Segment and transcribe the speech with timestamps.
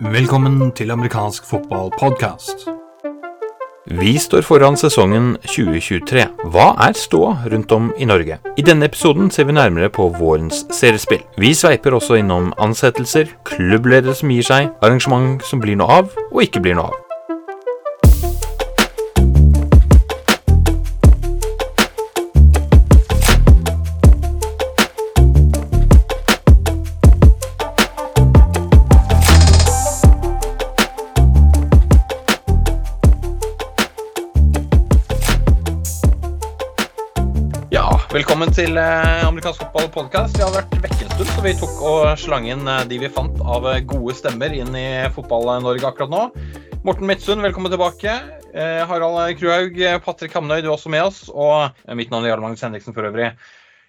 [0.00, 2.68] Velkommen til amerikansk fotballpodkast.
[3.86, 6.26] Vi står foran sesongen 2023.
[6.54, 8.38] Hva er ståa rundt om i Norge?
[8.56, 11.22] I denne episoden ser vi nærmere på vårens seriespill.
[11.38, 16.42] Vi sveiper også innom ansettelser, klubbledere som gir seg, arrangement som blir noe av og
[16.42, 17.11] ikke blir noe av.
[38.52, 40.34] velkommen til eh, amerikansk fotballpodkast.
[40.36, 43.08] Vi har vært vekk en stund, så vi tok og slang inn eh, de vi
[43.08, 46.26] fant av eh, gode stemmer inn i Fotball-Norge akkurat nå.
[46.84, 48.12] Morten Midtsund, velkommen tilbake.
[48.52, 51.22] Harald Kruhaug, Patrick Hamnøy, du er også med oss.
[51.32, 53.30] Og mitt navn er Jarl Magnus Henriksen for øvrig.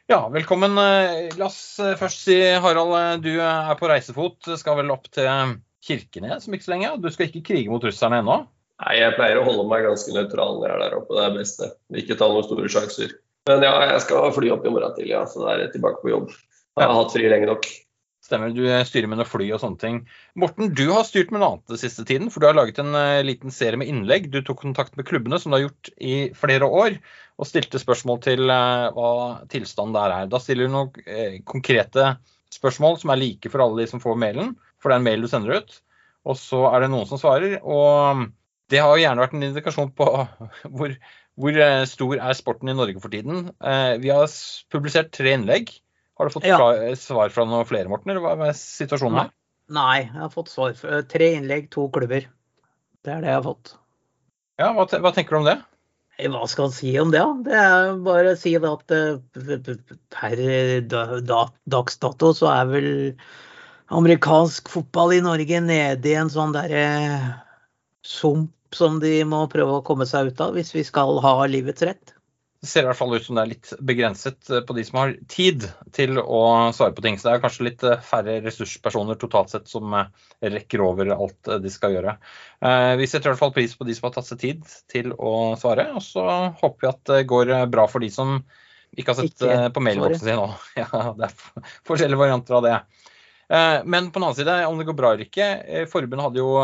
[0.07, 0.77] Ja, velkommen.
[0.77, 1.59] La oss
[1.99, 4.53] først si, Harald, du er på reisefot.
[4.61, 6.93] Skal vel opp til Kirkenes om ikke så lenge.
[7.03, 8.45] Du skal ikke krige mot russerne ennå?
[8.85, 11.17] Nei, jeg pleier å holde meg ganske nøytral når jeg er der oppe.
[11.17, 11.73] Det er best, det.
[12.05, 13.17] Ikke ta noen store sjanser.
[13.49, 16.03] Men ja, jeg skal fly opp i morgen tidlig, ja, så da er jeg tilbake
[16.03, 16.29] på jobb.
[16.79, 17.67] Jeg har hatt fri lenge nok.
[18.23, 19.97] Stemmer, du styrer med noe fly og sånne ting.
[20.39, 22.95] Morten, du har styrt med noe annet den siste tiden, for du har laget en
[22.95, 24.29] eh, liten serie med innlegg.
[24.31, 26.95] Du tok kontakt med klubbene, som du har gjort i flere år,
[27.35, 29.09] og stilte spørsmål til eh, hva
[29.51, 30.29] tilstanden der er.
[30.31, 32.13] Da stiller du noen eh, konkrete
[32.53, 35.27] spørsmål som er like for alle de som får mailen, for det er en mail
[35.27, 35.75] du sender ut.
[36.23, 38.23] Og så er det noen som svarer, og
[38.71, 40.07] det har jo gjerne vært en indikasjon på
[40.77, 40.95] hvor,
[41.39, 43.47] hvor eh, stor er sporten i Norge for tiden.
[43.61, 44.27] Eh, Vi har
[44.73, 45.71] publisert tre innlegg.
[46.17, 46.57] Har du fått Ja.
[46.95, 48.11] svar fra noen flere, Morten?
[48.11, 49.31] Eller hva er situasjonen her?
[49.73, 50.75] Nei, jeg har fått svar.
[50.85, 52.27] eh, Tre innlegg, to klubber.
[53.03, 53.73] Det er det jeg har fått.
[54.59, 55.57] Ja, hva, hva tenker du om det?
[56.19, 57.23] Eh, Hva skal jeg si om det?
[57.49, 59.17] Det er bare å si at eh,
[60.13, 63.15] per da- da- dags dato så er vel
[63.89, 67.41] amerikansk fotball i Norge nede i en sånn derre
[68.03, 71.85] sump som de må prøve å komme seg ut av hvis vi skal ha livets
[71.85, 72.13] rett.
[72.63, 75.01] Det ser i hvert fall ut som det er litt begrenset eh, på de som
[75.01, 77.17] har tid til å svare på ting.
[77.19, 80.07] Så det er kanskje litt eh, færre ressurspersoner totalt sett som eh,
[80.47, 82.15] rekker over alt de skal gjøre.
[82.63, 85.33] Vi setter i hvert fall pris på de som har tatt seg tid til å
[85.59, 85.89] svare.
[85.91, 86.23] Og så
[86.61, 88.37] håper vi at det går bra for de som
[88.95, 90.47] ikke har sett Ikke på mailboksen sin nå.
[90.79, 92.77] Ja, det er forskjellige varianter av det.
[93.83, 96.55] Men på den annen side, om det går bra eller ikke Forbundet hadde jo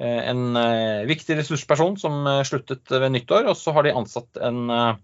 [0.00, 4.64] en eh, viktig ressursperson som eh, sluttet ved nyttår, og så har de ansatt en,
[4.72, 4.94] eh,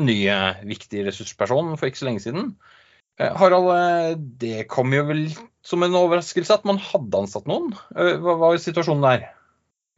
[0.00, 2.54] en ny eh, viktig ressursperson for ikke så lenge siden.
[3.20, 5.28] Eh, Harald, eh, det kom jo vel
[5.64, 7.72] som en overraskelse at man hadde ansatt noen.
[7.94, 9.28] Eh, Hva var situasjonen der?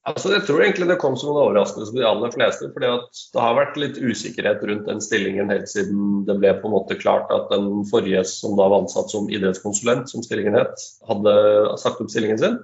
[0.07, 2.69] Altså, jeg tror egentlig det kom som en overraskelse for de aller fleste.
[2.75, 2.91] fordi
[3.35, 6.95] det har vært litt usikkerhet rundt den stillingen helt siden det ble på en måte
[7.01, 11.35] klart at den forrige som da var ansatt som idrettskonsulent, som stillingen het, hadde
[11.83, 12.61] sagt opp stillingen sin.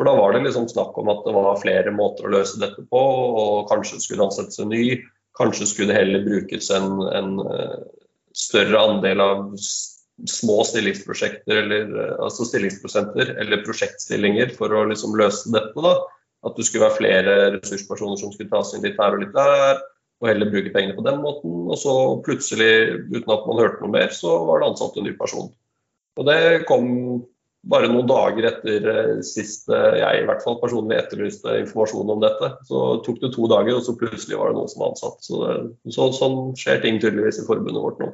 [0.00, 2.80] For da var det liksom snakk om at det var flere måter å løse dette
[2.88, 3.00] på,
[3.36, 4.94] og kanskje skulle ansettes en ny.
[5.36, 7.74] Kanskje skulle det heller brukes en, en eh,
[8.32, 9.42] større andel av
[10.24, 15.76] små stillingsprosjekter eller eh, altså stillingsprosenter eller prosjektstillinger for å liksom løse dette.
[15.84, 15.92] da.
[16.48, 19.82] At det skulle være flere ressurspersoner som skulle tas inn litt her og litt der,
[20.24, 21.58] og heller bruke pengene på den måten.
[21.68, 21.92] Og så
[22.24, 22.72] plutselig,
[23.12, 25.52] uten at man hørte noe mer, så var det ansatt en ny person.
[26.16, 26.40] Og det
[26.72, 26.88] kom
[27.62, 32.22] bare noen dager etter eh, sist eh, jeg i hvert fall personlig etterlyste informasjon om
[32.22, 32.54] dette.
[32.68, 35.20] Så tok det to dager, og så plutselig var det noen som var ansatt.
[35.26, 38.10] Så, det, så Sånn skjer ting tydeligvis i forbundet vårt nå.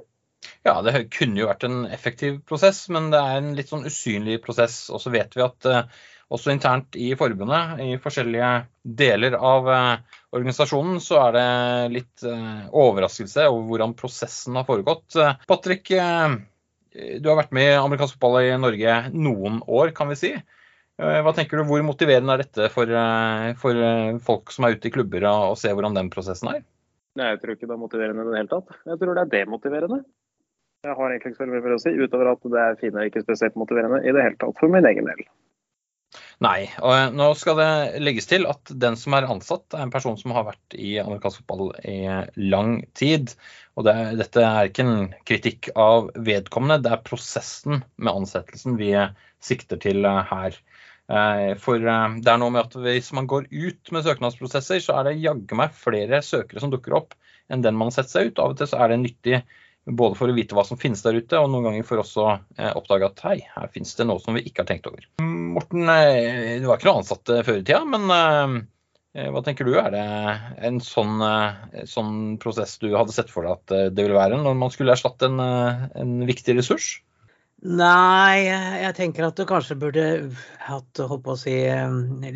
[0.67, 4.41] Ja, det kunne jo vært en effektiv prosess, men det er en litt sånn usynlig
[4.45, 4.87] prosess.
[4.91, 5.87] Og så vet vi at eh,
[6.35, 8.51] også internt i forbundet, i forskjellige
[8.99, 11.47] deler av eh, organisasjonen, så er det
[11.95, 15.19] litt eh, overraskelse over hvordan prosessen har foregått.
[15.23, 15.93] Eh, Patrick,
[17.21, 20.33] du har vært med i amerikansk fotball i Norge noen år, kan vi si.
[20.97, 24.77] Eh, Hva tenker du, Hvor motiverende er dette for, eh, for eh, folk som er
[24.77, 26.63] ute i klubber, å ser se hvordan den prosessen er?
[27.17, 28.79] Nei, jeg tror ikke det er motiverende i det hele tatt.
[28.85, 30.05] Jeg tror det er demotiverende.
[30.85, 33.25] Jeg har egentlig ikke så mye for å si, utover at det er fine ikke
[33.25, 35.23] spesielt motiverende i det hele tatt, for min egen del.
[36.45, 36.67] Nei.
[36.85, 37.71] og eh, Nå skal det
[38.05, 41.43] legges til at den som er ansatt, er en person som har vært i amerikansk
[41.43, 42.01] fotball i
[42.37, 43.33] lang tid.
[43.77, 48.93] Og det, dette er ikke en kritikk av vedkommende, det er prosessen med ansettelsen vi
[49.45, 50.59] sikter til eh, her.
[51.09, 54.99] Eh, For eh, det er noe med at hvis man går ut med søknadsprosesser, så
[54.99, 57.17] er det jaggu meg flere søkere som dukker opp
[57.49, 58.43] enn den man har sett seg ut.
[58.43, 59.41] Av og til så er det nyttig
[59.87, 62.33] både for å vite hva som finnes der ute, og noen ganger for også å
[62.59, 65.07] eh, oppdage at hei, her finnes det noe som vi ikke har tenkt over.
[65.57, 69.65] Morten, eh, du var ikke noe ansatt eh, før i tida, men eh, hva tenker
[69.65, 69.73] du?
[69.81, 70.05] Er det
[70.69, 71.23] en sånn,
[71.89, 75.31] sånn prosess du hadde sett for deg at det ville være når man skulle erstatte
[75.31, 76.99] en, en viktig ressurs?
[77.65, 80.05] Nei, jeg tenker at du kanskje burde
[80.67, 81.55] hatt holdt å si,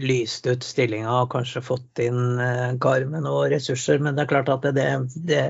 [0.00, 2.40] lyst ut stillinga og kanskje fått inn
[2.80, 4.00] karmen og ressurser.
[4.00, 4.88] Men det er klart at det,
[5.28, 5.42] det,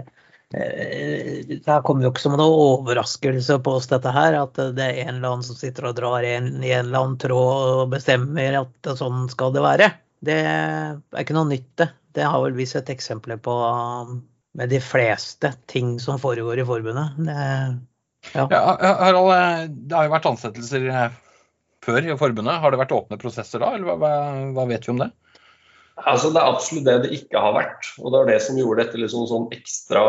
[0.50, 4.34] det kommer jo ikke som noen overraskelse på oss, dette her.
[4.40, 7.20] At det er en eller annen som sitter og drar en, i en eller annen
[7.22, 9.92] tråd og bestemmer at sånn skal det være.
[10.20, 11.90] Det er ikke noe nytt, det.
[12.18, 13.54] Det har vel vi sett eksempler på
[14.58, 17.14] med de fleste ting som foregår i forbundet.
[17.22, 17.36] Det
[18.34, 18.46] ja.
[18.50, 18.60] ja,
[19.00, 21.14] Harald, det har jo vært ansettelser eh,
[21.84, 22.58] før i forbundet.
[22.62, 24.18] Har det vært åpne prosesser da, eller hva,
[24.56, 25.08] hva vet vi om det?
[26.00, 27.88] Altså, Det er absolutt det det ikke har vært.
[28.00, 30.04] Og det var det som gjorde dette liksom sånn ekstra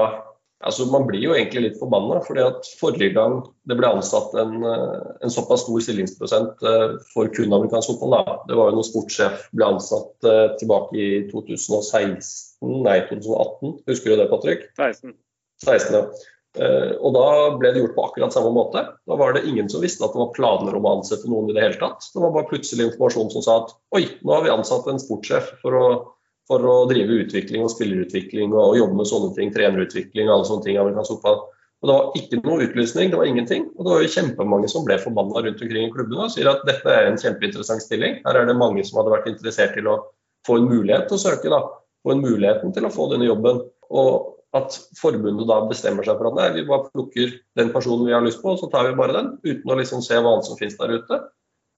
[0.68, 2.20] altså Man blir jo egentlig litt forbanna.
[2.26, 7.32] fordi at Forrige gang det ble ansatt en, eh, en såpass stor stillingsprosent eh, for
[7.36, 8.38] kun amerikansk fotball, da.
[8.50, 10.30] det var jo når sportssjef ble ansatt
[10.60, 12.22] tilbake i 2016,
[12.86, 13.80] nei 2018.
[13.90, 14.70] Husker du det, Patrick?
[14.78, 15.18] 16.
[15.66, 16.06] 16 ja.
[16.60, 18.84] Eh, og da ble det gjort på akkurat samme måte.
[19.08, 21.56] Da var det ingen som visste at det var planer om å ansette noen i
[21.56, 22.10] det hele tatt.
[22.12, 25.54] Det var bare plutselig informasjon som sa at oi, nå har vi ansatt en sportssjef
[25.64, 25.86] for å,
[26.52, 30.66] for å drive utvikling og spillerutvikling og, jobbe med sånne ting, trenerutvikling og alle sånne
[30.68, 30.80] ting.
[30.82, 33.70] Og Det var ikke noe utlysning, det var ingenting.
[33.78, 36.66] Og det var jo kjempemange som ble forbanna rundt omkring i klubbene og sier at
[36.68, 38.20] dette er en kjempeinteressant stilling.
[38.26, 39.96] Her er det mange som hadde vært interessert til å
[40.46, 41.64] få en mulighet til å søke, da.
[42.06, 43.64] Få en muligheten til å få denne jobben.
[43.90, 48.14] Og at forbundet da bestemmer seg for at nei, vi bare plukker den personen vi
[48.14, 50.50] har lyst på, og så tar vi bare den, uten å liksom se hva annet
[50.50, 51.22] som finnes der ute.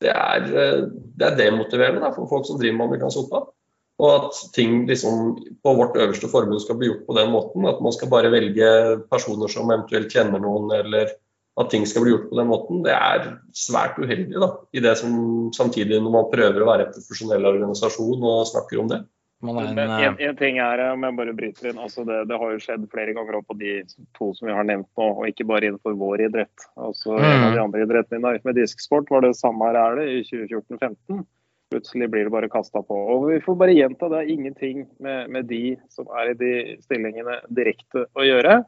[0.04, 3.52] Det er, eh, det er demotiverende da, for folk som driver med amerikansk fotball.
[4.02, 7.68] Og at ting liksom på vårt øverste forbund skal bli gjort på den måten.
[7.70, 8.70] At man skal bare velge
[9.12, 11.14] personer som eventuelt kjenner noen, eller
[11.62, 14.40] at ting skal bli gjort på den måten, det er svært uheldig.
[14.42, 18.82] da, i det som Samtidig når man prøver å være en profesjonell organisasjon og snakker
[18.82, 19.04] om det.
[19.44, 22.54] En, en, en, eh, ting er, om jeg bare bryter inn, altså det, det, har
[22.54, 23.74] jo skjedd flere ganger på de
[24.16, 26.68] to som vi har nevnt nå, og ikke bare innenfor vår idrett.
[26.80, 27.26] Altså mm.
[27.28, 31.26] En av de andre idrettene med disksport var det samme her er det i 2014-15.
[31.74, 33.00] Plutselig blir det bare kasta på.
[33.16, 36.54] Og vi får bare gjenta, det er ingenting med, med de som er i de
[36.86, 38.62] stillingene direkte å gjøre.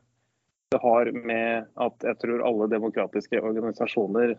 [0.73, 4.33] Det har med at jeg tror alle demokratiske organisasjoner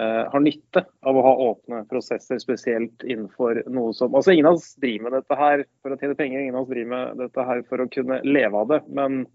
[0.00, 4.56] Eh, har nytte av å ha åpne prosesser, spesielt innenfor noe som Altså, ingen av
[4.56, 7.44] oss driver med dette her for å tjene penger, ingen av oss driver med dette
[7.44, 8.78] her for å kunne leve av det.
[8.88, 9.26] Men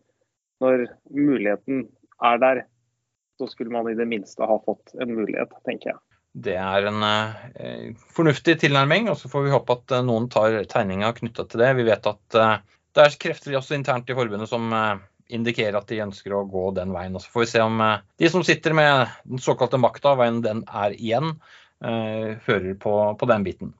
[0.63, 1.85] når muligheten
[2.25, 2.63] er der,
[3.37, 6.01] så skulle man i det minste ha fått en mulighet, tenker jeg.
[6.37, 10.59] Det er en eh, fornuftig tilnærming, og så får vi håpe at eh, noen tar
[10.69, 11.71] tegninga knytta til det.
[11.79, 12.57] Vi vet at eh,
[12.97, 14.99] det er krefter også internt i forbundet som eh,
[15.33, 17.17] indikerer at de ønsker å gå den veien.
[17.17, 20.29] Og så får vi se om eh, de som sitter med den såkalte makta, hva
[20.29, 21.35] enn den er igjen,
[21.85, 23.75] uh, hører på, på, den biten.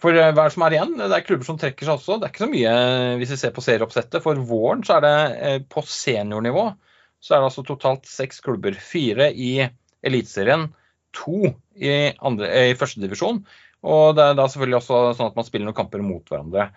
[0.00, 0.96] For hva er det som er igjen?
[1.00, 2.16] Det er klubber som trekker seg også.
[2.20, 2.74] Det er ikke så mye
[3.20, 4.22] hvis vi ser på serieoppsettet.
[4.24, 6.70] For våren så er det på seniornivå
[7.20, 8.76] så er det altså totalt seks klubber.
[8.80, 9.52] Fire i
[10.06, 10.70] Eliteserien,
[11.16, 13.42] to i, andre, i førstedivisjon.
[13.80, 16.70] Og det er da selvfølgelig også sånn at man spiller noen kamper mot hverandre.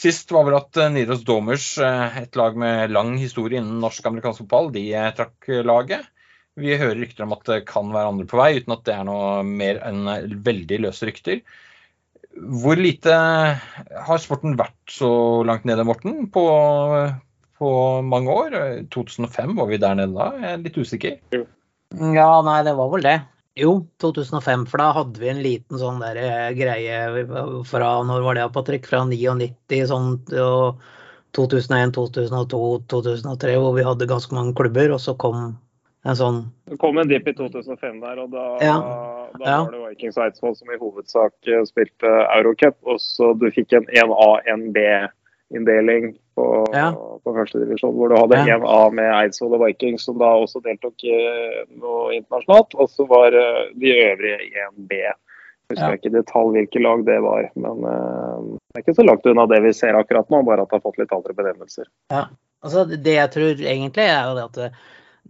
[0.00, 4.70] Sist var vel at Nidaros Domers, eh, et lag med lang historie innen norsk-amerikansk fotball,
[4.74, 6.06] de eh, trakk laget.
[6.60, 9.08] Vi hører rykter om at det kan være andre på vei, uten at det er
[9.08, 10.06] noe mer enn
[10.44, 11.42] veldig løse rykter.
[12.62, 15.10] Hvor lite har sporten vært så
[15.46, 16.44] langt nede, Morten, på,
[17.58, 17.70] på
[18.06, 18.58] mange år?
[18.94, 20.30] 2005, var vi der nede da?
[20.38, 21.44] Jeg er litt usikker.
[21.98, 23.18] Ja, nei, det var vel det.
[23.60, 27.24] Jo, 2005, for da hadde vi en liten sånn der eh, greie
[27.68, 28.88] fra når var det, Patrick?
[28.88, 30.80] Fra 99 sånn og
[31.36, 35.52] 2001, 2002, 2003, hvor vi hadde ganske mange klubber, og så kom
[36.08, 36.40] en sånn
[36.70, 38.76] Det kom en dipp i 2005 der, og da, ja.
[39.36, 39.58] da ja.
[39.66, 42.78] var det Vikings Eidsvoll som i hovedsak eh, spilte Eurocup.
[42.88, 46.90] Og så du fikk en 1A, 1B-inndeling på, ja.
[47.24, 48.58] på førstedivisjon, hvor du hadde én ja.
[48.64, 51.16] A med Eidsvoll og Vikings, som da også deltok i
[51.80, 52.76] noe internasjonalt.
[52.80, 55.00] Og så var eh, de øvrige i en B.
[55.70, 55.98] Husker ja.
[55.98, 59.44] ikke i detalj hvilke lag det var, men uh, det er ikke så langt unna
[59.46, 61.86] det vi ser akkurat nå, bare at det har fått litt andre benevnelser.
[62.10, 62.24] Ja,
[62.64, 64.80] altså Det jeg tror egentlig er jo at eh,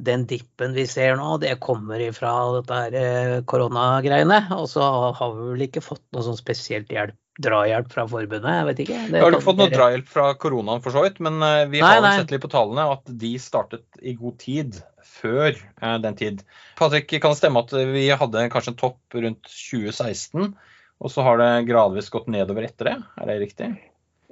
[0.09, 4.47] den dippen vi ser nå, det kommer ifra dette her koronagreiene.
[4.57, 4.87] Og så
[5.19, 8.57] har vi vel ikke fått noe sånn spesielt hjelp drahjelp fra forbundet?
[8.59, 9.01] Jeg vet ikke.
[9.13, 11.93] Det har ikke fått noe drahjelp fra koronaen for så vidt, men eh, vi nei,
[11.97, 12.15] har nei.
[12.21, 16.43] sett litt på tallene at de startet i god tid før eh, den tid.
[16.81, 20.53] Patrick, kan det stemme at vi hadde kanskje en topp rundt 2016,
[21.01, 22.99] og så har det gradvis gått nedover etter det?
[23.21, 23.71] Er det riktig?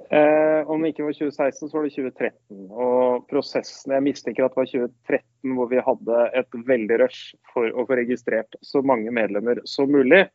[0.09, 2.63] Eh, om det ikke var 2016, så var det 2013.
[2.73, 7.69] Og prosessen Jeg mistenker at det var 2013 hvor vi hadde et veldig rush for
[7.69, 10.25] å få registrert så mange medlemmer som mulig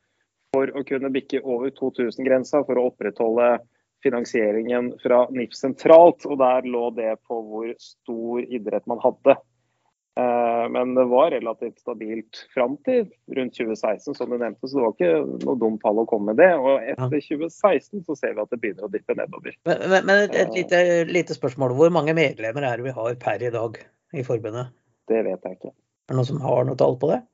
[0.54, 3.56] for å kunne bikke over 2000-grensa for å opprettholde
[4.04, 6.26] finansieringen fra NIF sentralt.
[6.28, 9.36] Og der lå det på hvor stor idrett man hadde.
[10.14, 14.68] Eh, men det var relativt stabilt fram til rundt 2016, som du nevnte.
[14.68, 16.52] Så det var ikke noe dumt tall å komme med det.
[16.54, 19.58] Og etter 2016 så ser vi at det begynner å dippe nedover.
[19.66, 21.74] Men, men, men et, et lite, lite, spørsmål.
[21.80, 23.80] Hvor mange medlemmer er det vi har per i dag
[24.14, 24.74] i forbundet?
[25.10, 25.74] Det vet jeg ikke.
[25.74, 27.24] Er det noen som har noe tall på det?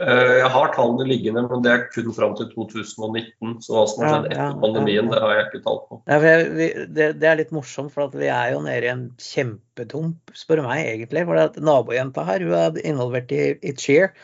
[0.00, 3.56] Eh, jeg har tallene liggende, men det er kun fram til 2019.
[3.64, 5.98] Så hva som har skjedd etter pandemien, det har jeg ikke tall på.
[6.08, 10.84] Det, det, er litt morsomt, for vi er jo nede i en kjempedump, spør meg
[10.86, 11.26] egentlig.
[11.28, 14.14] For at nabojenta her hun er involvert i, i cheer.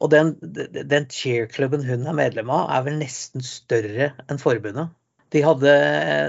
[0.00, 4.90] Og den, den cheer-klubben hun er medlem av, er vel nesten større enn forbundet.
[5.30, 5.72] De hadde,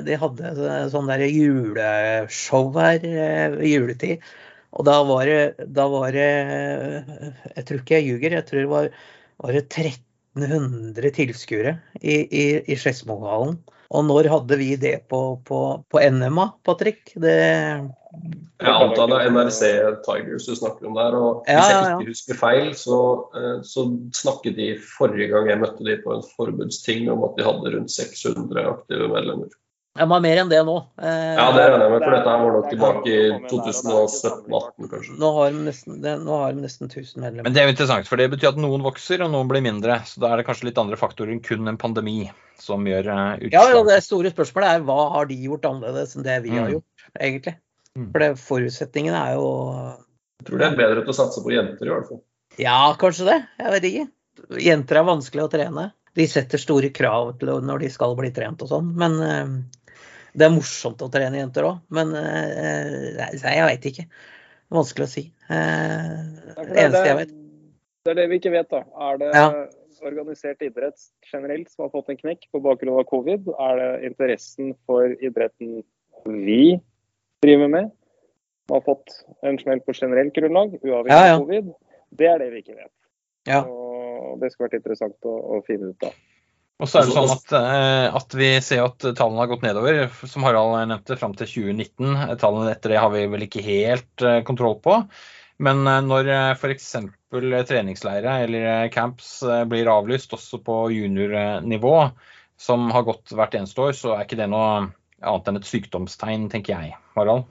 [0.06, 0.50] de hadde
[0.94, 4.22] sånn der juleshow her eh, i juletid
[4.72, 6.30] og da var det, da var det
[7.56, 8.90] Jeg tror ikke jeg ljuger, jeg tror det var,
[9.44, 13.60] var det 1300 tilskuere i, i, i Skedsmohallen.
[13.92, 15.60] Og når hadde vi det på, på,
[15.92, 17.12] på NMA, Patrick?
[17.20, 17.40] Det
[18.12, 19.60] det er NRC
[20.06, 21.16] Tigers du snakker om der.
[21.16, 21.84] og Hvis ja, ja, ja.
[21.88, 23.00] jeg ikke husker feil, så,
[23.40, 23.86] eh, så,
[24.16, 27.92] snakket de forrige gang jeg møtte de på en forbudsting om at de hadde rundt
[27.96, 29.52] 600 aktive medlemmer.
[30.02, 30.76] Jeg har ha mer enn det nå.
[30.98, 33.18] Eh, ja, det regner jeg med, for dette var nok tilbake i
[33.52, 35.18] 2017-2018 kanskje.
[35.22, 37.46] Nå har, de nesten, nå har de nesten 1000 medlemmer.
[37.46, 40.00] Men det er jo interessant, for det betyr at noen vokser og noen blir mindre.
[40.10, 42.24] Så da er det kanskje litt andre faktorer enn kun en pandemi
[42.58, 43.54] som gjør utslag.
[43.54, 46.60] Ja, og det store spørsmålet er hva har de gjort annerledes enn det vi mm.
[46.64, 47.56] har gjort, egentlig.
[47.94, 48.10] Mm.
[48.10, 49.48] For det, forutsetningen er jo
[50.42, 52.24] Jeg tror det er bedre til å satse på jenter i hvert fall.
[52.58, 53.42] Ja, kanskje det.
[53.62, 54.06] Jeg vet ikke.
[54.66, 55.92] Jenter er vanskelig å trene.
[56.18, 58.90] De setter store krav til når de skal bli trent og sånn.
[59.00, 59.54] Men uh,
[60.32, 64.08] det er morsomt å trene jenter òg, men uh, jeg veit ikke.
[64.72, 65.26] Vanskelig å si.
[65.52, 67.34] Uh, det eneste jeg vet.
[68.02, 68.82] Det er det vi ikke vet, da.
[69.10, 69.48] Er det ja.
[70.08, 73.52] organisert idrett generelt som har fått en knekk på bakgrunn av covid?
[73.62, 75.84] Er det interessen for idretten
[76.26, 76.80] vi
[77.44, 77.92] driver med,
[78.66, 81.38] som har fått en smell på generelt grunnlag, uavhengig ja, ja.
[81.38, 81.72] av covid?
[82.18, 82.94] Det er det vi ikke vet.
[83.50, 83.62] Ja.
[83.68, 86.16] Og det skulle vært interessant å, å finne ut av.
[86.82, 90.08] Og så er det sånn at, eh, at, vi ser at tallene har gått nedover,
[90.26, 92.40] som Harald nevnte, fram til 2019.
[92.42, 94.98] Tallene etter det har vi vel ikke helt eh, kontroll på.
[95.62, 96.90] Men eh, når f.eks.
[97.70, 99.38] treningsleire eller camps
[99.70, 101.96] blir avlyst også på juniornivå,
[102.62, 104.90] som har gått hvert eneste år, så er ikke det noe
[105.22, 106.98] annet enn et sykdomstegn, tenker jeg.
[107.14, 107.46] Harald?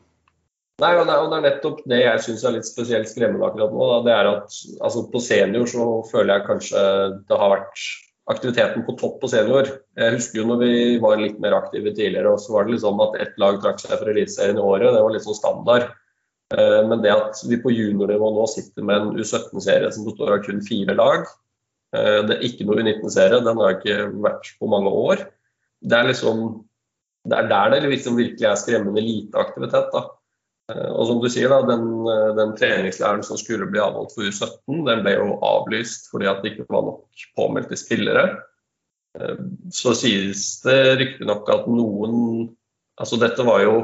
[0.80, 3.88] Nei, og det er nettopp det jeg syns er litt spesielt skremmende akkurat nå.
[3.92, 3.98] Da.
[4.06, 6.84] Det er at altså, På senior så føler jeg kanskje
[7.28, 7.90] det har vært
[8.30, 9.68] aktiviteten på topp på senior.
[9.98, 13.00] Jeg husker jo når vi var litt mer aktive tidligere, og så var det sånn
[13.02, 14.92] at ett lag trakk seg for Eliteserien i året.
[14.94, 15.88] Det var litt sånn standard.
[16.54, 20.44] Eh, men det at vi på juniornivå nå sitter med en U17-serie som består av
[20.46, 21.26] kun fire lag,
[21.96, 25.26] eh, det er ikke noe U19-serie, den har ikke vært på mange år.
[25.80, 26.60] Det er liksom
[27.28, 29.90] det er der det liksom virkelig er skremmende lite aktivitet.
[29.92, 30.06] da.
[30.70, 34.26] Eh, og som du sier, da, den, eh, den treningslæren som skulle bli avholdt for
[34.26, 38.26] U17, den ble jo avlyst fordi at det ikke var nok påmeldte spillere.
[39.18, 39.40] Eh,
[39.74, 42.56] så sies det riktignok at noen
[43.00, 43.76] Altså dette var jo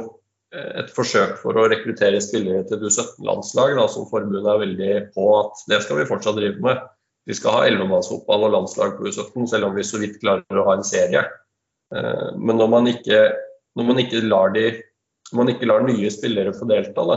[0.52, 5.78] et forsøk for å rekruttere spillere til U17-landslag, som forbundet er veldig på at det
[5.81, 6.83] skal vi fortsatt drive med.
[7.25, 10.66] Vi skal ha ellevemannsfotball og landslag på U17, selv om vi så vidt klarer å
[10.69, 11.23] ha en serie.
[12.37, 13.23] Men når man ikke,
[13.81, 14.66] når man ikke lar de
[15.35, 17.04] man ikke lar nye spillere få delta.
[17.09, 17.16] Da.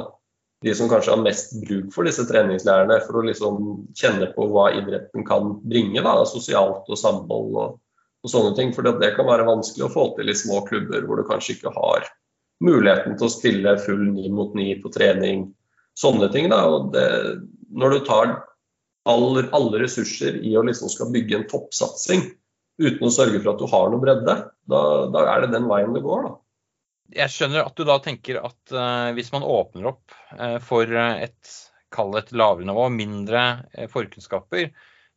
[0.66, 3.60] De som kanskje har mest bruk for disse treningslærerne, for å liksom
[3.98, 7.78] kjenne på hva idretten kan bringe, da, sosialt og samhold og,
[8.26, 8.74] og sånne ting.
[8.76, 11.76] For det kan være vanskelig å få til i små klubber hvor du kanskje ikke
[11.78, 12.10] har
[12.66, 15.48] muligheten til å spille full ni mot ni på trening.
[16.00, 16.50] Sånne ting.
[16.52, 17.08] da, og det,
[17.72, 18.36] Når du tar
[19.08, 22.28] alle, alle ressurser i å liksom skal bygge en toppsatsing
[22.80, 24.36] uten å sørge for at du har noe bredde,
[24.72, 26.28] da, da er det den veien det går.
[26.28, 26.36] da
[27.16, 31.56] jeg skjønner at du da tenker at uh, hvis man åpner opp uh, for et
[31.94, 34.70] kall et lavere nivå, mindre uh, forkunnskaper,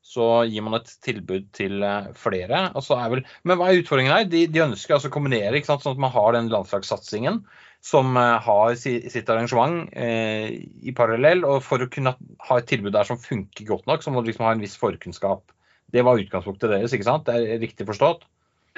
[0.02, 1.84] så gir man et tilbud til
[2.18, 2.64] flere.
[2.74, 4.24] Vel, men hva er utfordringen her?
[4.26, 7.38] De, de ønsker altså å kombinere, sånn at man har den landslagssatsingen
[7.86, 11.46] som har sitt arrangement i parallell.
[11.46, 14.32] Og for å kunne ha et tilbud der som funker godt nok, så må du
[14.32, 15.54] liksom ha en viss forkunnskap.
[15.94, 17.30] Det var utgangspunktet deres, ikke sant?
[17.30, 18.26] Det er riktig forstått?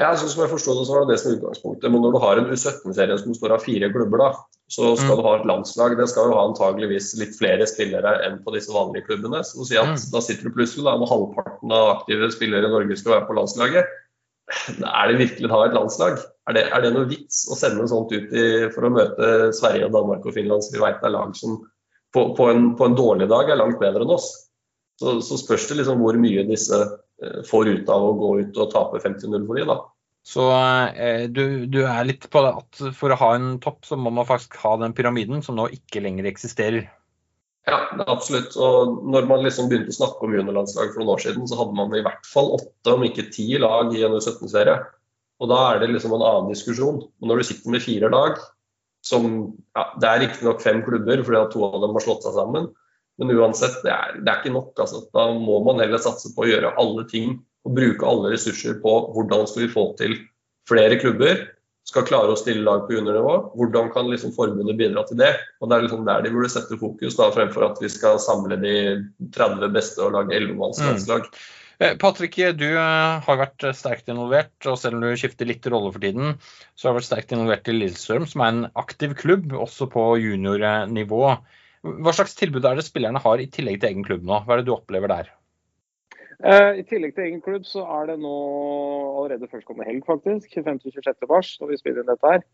[0.01, 1.91] Ja, så som jeg forstår det, så var det det som utgangspunktet.
[1.93, 4.31] Men når du har en U17-serie som består av fire klubber, da,
[4.75, 5.21] så skal mm.
[5.21, 5.95] du ha et landslag.
[6.01, 9.45] Det skal jo ha antageligvis litt flere spillere enn på disse vanlige klubbene.
[9.47, 10.09] Så si at mm.
[10.15, 13.39] Da sitter du plutselig da, med halvparten av aktive spillere i Norge skal være på
[13.39, 13.93] landslaget.
[14.85, 16.19] Er det virkelig ha et landslag?
[16.51, 19.93] Er det, er det noe vits å sende sånt ut i, for å møte Sverige,
[19.95, 21.61] Danmark og Finland, som vi vet er lag som
[22.15, 24.29] på, på, en, på, en, dårlig dag er langt bedre enn oss?
[25.01, 26.83] Så, så spørs det liksom hvor mye disse
[27.49, 29.73] får ut av å gå ut og tape 50-0 for dem.
[29.73, 29.79] da.
[30.25, 30.49] Så
[30.97, 34.29] eh, du, du, er litt på at for å ha en topp, så må man
[34.29, 36.87] faktisk ha den pyramiden som nå ikke lenger eksisterer.
[37.69, 37.79] Ja,
[38.09, 38.57] absolutt.
[38.61, 41.77] Og når man liksom begynte å snakke om juniorlandslag for noen år siden, så hadde
[41.77, 44.79] man i hvert fall åtte, om ikke ti lag i en U17-serie.
[45.43, 47.03] Og da er det liksom en annen diskusjon.
[47.05, 48.41] Og når du sitter med fire lag,
[49.05, 49.25] som
[49.77, 52.71] ja, Det er riktignok fem klubber, fordi to av dem har slått seg sammen.
[53.21, 54.73] Men uansett, det er, det er ikke nok.
[54.77, 55.05] Altså.
[55.15, 58.95] Da må man heller satse på å gjøre alle ting og bruke alle ressurser på
[59.15, 60.17] hvordan skal vi få til
[60.69, 61.45] flere klubber
[61.85, 63.35] skal klare å stille lag på juniornivå.
[63.59, 65.35] Hvordan kan liksom forbundet bidra til det?
[65.61, 68.57] Og Det er liksom der de burde sette fokus, da, fremfor at vi skal samle
[68.61, 68.79] de
[69.37, 71.29] 30 beste og lage 11-mannslag.
[71.29, 71.43] Mm.
[71.85, 75.93] Eh, Patrick, du eh, har vært sterkt involvert, og selv om du skifter litt rolle
[75.93, 76.39] for tiden,
[76.73, 80.07] så har du vært sterkt involvert i Lillestrøm, som er en aktiv klubb, også på
[80.23, 81.25] juniornivå.
[81.85, 84.39] Hva slags tilbud er det spillerne har i tillegg til egen klubb nå?
[84.45, 85.33] Hva er det du opplever der?
[86.41, 88.35] Uh, I tillegg til egen klubb så er det nå
[89.21, 90.49] allerede førstkommende helg, faktisk.
[90.57, 91.29] 25.-26.
[91.31, 92.47] mars, når vi spiller inn dette her.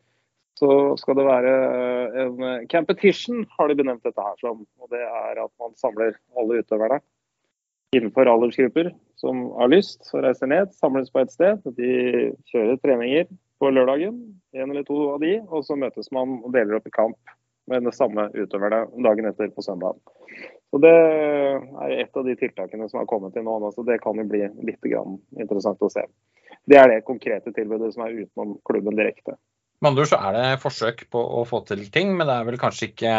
[0.59, 0.69] Så
[1.01, 1.55] skal det være
[2.25, 4.67] en competition, har de benevnt dette her som.
[4.83, 7.01] Og det er at man samler alle utøverne
[7.97, 11.65] innenfor aldersgrupper som har lyst og reiser ned, samles på et sted.
[11.79, 11.95] De
[12.51, 14.21] kjører treninger på lørdagen,
[14.55, 17.19] en eller to av de, og så møtes man og deler opp i kamp
[17.71, 19.99] med det samme utøverne dagen etter på søndag.
[20.71, 23.59] Så Det er et av de tiltakene som har kommet til nå.
[23.75, 24.91] så Det kan jo bli litt
[25.39, 26.05] interessant å se.
[26.67, 29.39] Det er det konkrete tilbudet som er utenom klubben direkte.
[29.81, 32.45] Med andre ord så er det forsøk på å få til ting, men det er
[32.45, 33.15] vel kanskje ikke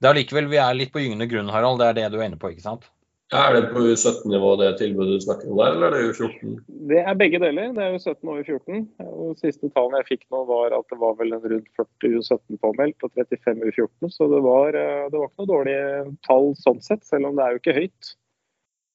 [0.00, 1.78] Det er allikevel vi er litt på gyngende grunn, Harald.
[1.80, 2.88] Det er det du er inne på, ikke sant?
[3.34, 6.52] Er det på U17-nivå det tilbudet du snakker om der, eller er det U14?
[6.90, 7.72] Det er begge deler.
[7.74, 8.84] Det er U17 og U14.
[9.04, 13.06] Og siste tallene jeg fikk nå var at det var vel rundt 40 U17 påmeldt
[13.06, 14.12] og 35 U14.
[14.14, 15.78] Så det var, eh, det var ikke noe dårlig
[16.28, 18.14] tall sånn sett, selv om det er jo ikke høyt.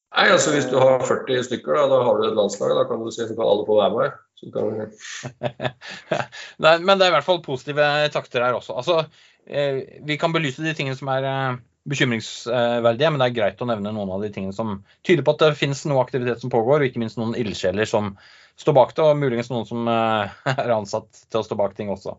[0.10, 2.72] Nei, altså Hvis du har 40 stykker, da, da har du et landslag.
[2.80, 4.12] Da kan du si at alle får være med.
[6.64, 8.72] Nei, men det er i hvert fall positive takter her også.
[8.80, 8.96] Altså,
[9.46, 13.70] eh, vi kan belyse de tingene som er eh, bekymringsverdige, men det er greit å
[13.70, 16.82] nevne noen av de tingene som tyder på at det finnes noe aktivitet som pågår,
[16.84, 18.14] og ikke minst noen ildsjeler som
[18.60, 21.92] står bak det, og muligens noen som eh, er ansatt til å stå bak ting
[21.94, 22.18] også.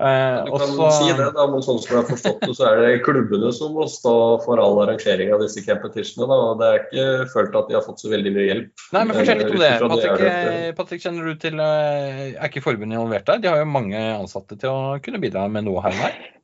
[0.00, 2.68] Eh, du kan også, si det, da, men sånn som jeg har forstått det, så
[2.70, 4.14] er det klubbene som må stå
[4.46, 6.30] for all arrangering av disse competitionene.
[6.30, 6.54] Da.
[6.60, 8.86] Det er ikke følt at de har fått så veldig mye hjelp.
[8.94, 9.72] Nei, men Fortell litt om det.
[9.82, 13.42] Patrick, det Patrick, kjenner du til, Er ikke forbundet involvert der?
[13.42, 16.39] De har jo mange ansatte til å kunne bidra med noe her og der?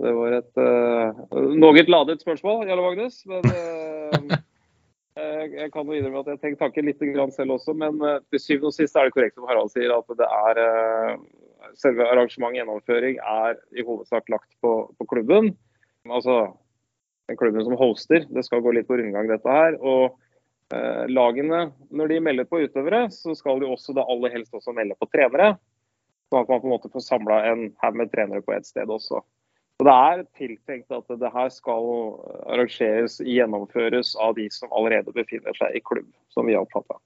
[0.00, 1.18] Det var et uh,
[1.60, 3.18] noe ladet spørsmål, Jarle Magnus.
[3.28, 4.38] Men uh,
[5.60, 7.02] jeg kan jo innrømme at jeg tenker tanken litt
[7.36, 7.74] selv også.
[7.76, 10.62] Men uh, til syvende og sist er det korrekt som Harald sier, at det er
[10.64, 11.18] uh,
[11.76, 15.52] selve arrangement gjennomføring er i hovedsak lagt på, på, klubben.
[16.08, 16.38] Altså
[17.28, 18.24] den klubben som hoster.
[18.32, 19.76] Det skal gå litt på rundgang, dette her.
[19.84, 20.16] Og
[21.10, 24.94] lagene, når de melder på utøvere, så skal de også da aller helst også melde
[24.96, 25.56] på trenere.
[26.30, 28.90] Sånn at man på en måte får samla en haug med trenere på ett sted
[28.90, 29.18] også.
[29.80, 31.86] Så Det er tiltenkt at det her skal
[32.52, 36.98] arrangeres, gjennomføres av de som allerede befinner seg i klubb, som vi har oppfatta.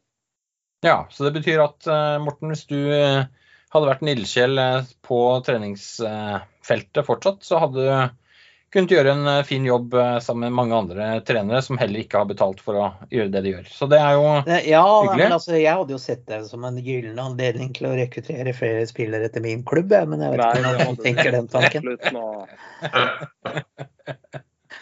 [0.82, 3.28] Ja, så det betyr at eh, Morten, hvis du eh,
[3.70, 8.18] hadde vært en ildsjel eh, på treningsfeltet fortsatt, så hadde du
[8.74, 12.20] kunnet gjøre en eh, fin jobb eh, sammen med mange andre trenere som heller ikke
[12.20, 13.68] har betalt for å gjøre det de gjør.
[13.70, 14.24] Så det er jo
[14.66, 15.20] ja, hyggelig.
[15.20, 18.82] Men altså, jeg hadde jo sett det som en gyllen anledning til å rekruttere flere
[18.90, 21.82] spillere til min klubb, men jeg vet ikke om noen tenker den tanken.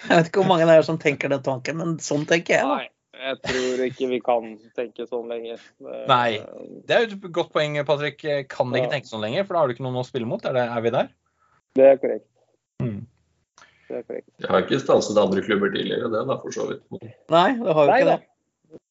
[0.03, 2.67] Jeg vet ikke hvor mange det er som tenker den tanken, men sånn tenker jeg.
[2.67, 2.89] Nei.
[3.23, 5.63] Jeg tror ikke vi kan tenke sånn lenger.
[6.11, 6.41] Nei.
[6.89, 8.19] Det er jo et godt poeng, Patrick.
[8.51, 10.43] Kan ikke tenke sånn lenger, for da har du ikke noen å spille mot.
[10.43, 11.13] Er, det, er vi der?
[11.79, 12.27] Det er korrekt.
[12.83, 13.05] Mm
[13.93, 14.29] det er korrekt.
[14.41, 16.85] Jeg har ikke stanset andre klubber tidligere, det da, for så vidt.
[17.33, 18.21] Nei, det har jo ikke det.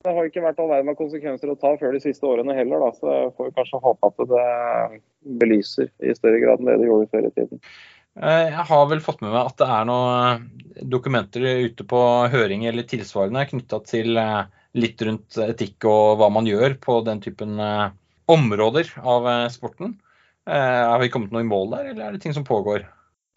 [0.06, 2.84] Det har ikke vært all verden av konsekvenser å ta før de siste årene heller,
[2.84, 2.92] da.
[2.98, 4.46] Så får vi kanskje håpe at det
[5.42, 7.62] belyser i større grad enn det det gjorde før i tiden.
[8.20, 10.46] Eh, jeg har vel fått med meg at det er noen
[10.92, 12.02] dokumenter ute på
[12.34, 14.42] høring eller tilsvarende knytta til eh,
[14.78, 17.88] litt rundt etikk og hva man gjør på den typen eh,
[18.32, 19.98] områder av sporten.
[20.48, 22.86] Har vi kommet noe i mål der, eller er det ting som pågår?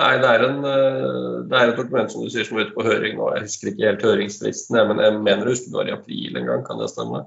[0.02, 2.74] Nei, det er, en, eh, det er, et dokument som du sier som er ute
[2.74, 3.28] på høring nå.
[3.36, 6.64] Jeg husker ikke helt høringsfristen, men jeg mener husker det var i april en gang.
[6.66, 7.22] Kan det stemme?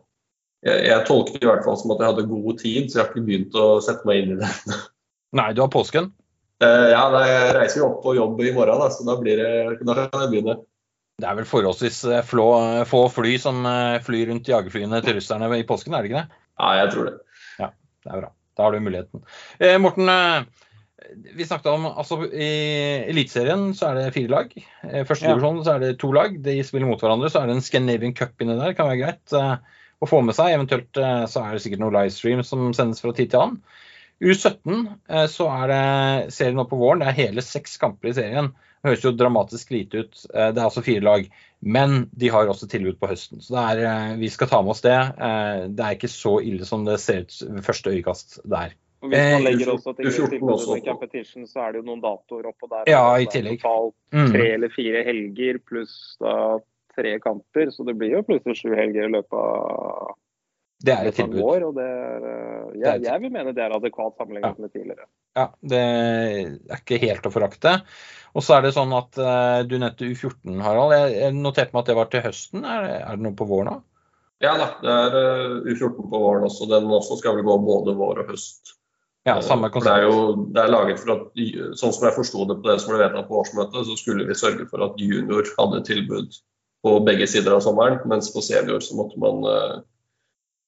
[0.68, 3.04] Jeg, jeg tolker det i hvert fall som at jeg hadde god tid, så jeg
[3.06, 4.52] har ikke begynt å sette meg inn i det.
[5.40, 6.12] Nei, du har påsken?
[6.64, 9.52] Uh, ja, jeg reiser jo opp på jobb i morgen, da, så da, blir det,
[9.86, 10.58] da kan jeg begynne.
[11.22, 12.46] Det er vel forholdsvis eh, flå,
[12.86, 13.64] få fly som
[14.06, 16.42] flyr rundt jagerflyene til russerne i påsken, er det ikke det?
[16.60, 17.14] Ja, jeg tror det.
[17.62, 17.70] Ja,
[18.04, 18.30] det er bra.
[18.58, 19.24] Da har du muligheten.
[19.62, 20.10] Eh, Morten,
[21.38, 22.48] vi snakket om altså I
[23.12, 24.54] Eliteserien så er det fire lag.
[24.58, 26.38] I første divisjon så er det to lag.
[26.44, 27.30] De spiller mot hverandre.
[27.32, 28.74] Så er det en Scandinavian Cup inni der.
[28.78, 29.60] Kan være greit uh,
[30.02, 30.56] å få med seg.
[30.56, 33.62] Eventuelt uh, så er det sikkert noe livestream som sendes fra tid til annen.
[34.20, 37.04] U17 eh, så er det serien nå på våren.
[37.04, 38.50] Det er hele seks kamper i serien.
[38.82, 40.24] Det høres jo dramatisk lite ut.
[40.34, 41.30] Eh, det er altså fire lag.
[41.62, 43.42] Men de har også tilbud på høsten.
[43.46, 44.98] Så er, eh, vi skal ta med oss det.
[45.74, 48.76] Det er ikke så ille som det ser ut ved første øyekast der.
[49.02, 52.48] Og hvis man legger også til tilbudet med competition, så er det jo noen datoer
[52.50, 52.88] oppå der.
[52.90, 53.60] Ja, i tillegg.
[53.62, 54.32] Totalt mm.
[54.34, 56.38] tre eller fire helger pluss da
[56.98, 57.70] tre kamper.
[57.74, 60.16] Så det blir jo plutselig sju helger i løpet av
[60.86, 61.42] det er et tilbud.
[61.42, 64.62] År, og det er, eh, jeg, jeg, vil mene det er adekvat sammenlignet ja.
[64.62, 65.08] med tidligere.
[65.38, 67.74] Ja, det er ikke helt å forakte.
[68.38, 70.94] Og så er det sånn at uh, du nevnte U14, Harald.
[70.94, 72.66] Jeg noterte meg at det var til høsten.
[72.70, 73.78] Er, er det noe på våren da?
[74.46, 76.70] Ja da, det er uh, U14 på våren også.
[76.70, 78.78] Den også skal vel gå både vår og høst.
[79.28, 79.92] Ja, samme konsept.
[79.92, 81.42] Det er jo det er laget for at,
[81.80, 84.38] Sånn som jeg forsto det på det som ble vedtatt på årsmøtet, så skulle vi
[84.40, 86.40] sørge for at junior hadde tilbud
[86.86, 89.80] på begge sider av sommeren, mens på senior så måtte man uh,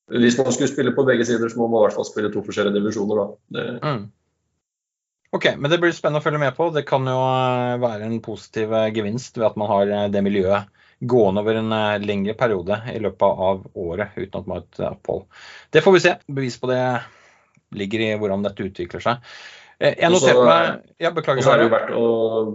[0.09, 2.41] hvis man skulle spille på begge sider, så må man i hvert fall spille to
[2.45, 3.19] forskjellige divisjoner.
[3.19, 3.65] da.
[3.85, 4.07] Mm.
[5.37, 6.71] Ok, men Det blir spennende å følge med på.
[6.73, 10.23] Det kan jo eh, være en positiv eh, gevinst ved at man har eh, det
[10.25, 11.71] miljøet gående over en
[12.03, 15.21] lengre periode i løpet av året uten at man har et opphold.
[15.71, 16.15] Det får vi se.
[16.27, 16.81] Bevis på det
[17.75, 19.25] ligger i hvordan dette utvikler seg.
[19.79, 21.39] Eh, jeg noterte meg ja, Beklager.
[21.39, 22.07] Og så er det jo verdt å,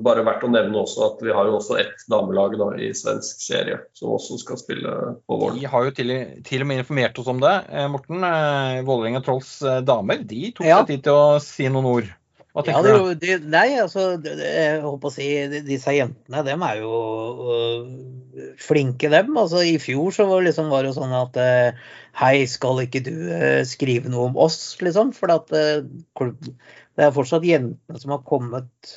[0.05, 3.41] bare verdt å nevne også at vi har jo også ett damelag da, i svensk
[3.47, 4.93] serie som også skal spille
[5.25, 5.57] på våren.
[5.57, 6.13] Vi har jo til,
[6.45, 7.55] til, og med informert oss om det.
[7.73, 9.57] Eh, Morten, eh, Vålerenga Trolls
[9.89, 10.83] damer de tok ja.
[10.83, 12.13] seg tid til å si noen ord.
[12.55, 13.49] Ja, det, du?
[13.51, 15.27] nei, altså, jeg håper å si
[15.67, 16.93] disse jentene, dem er jo
[17.41, 19.33] uh, flinke, dem.
[19.41, 21.91] Altså, I fjor så var, liksom, var det sånn at uh,
[22.21, 25.11] hei, skal ikke du uh, skrive noe om oss, liksom?
[25.19, 28.95] For at det er fortsatt jentene som har kommet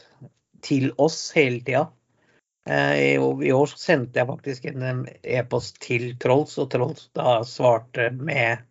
[0.61, 1.87] til oss hele tida.
[2.69, 8.65] Eh, I år sendte jeg faktisk en e-post til Trolls, og Trolls da svarte med,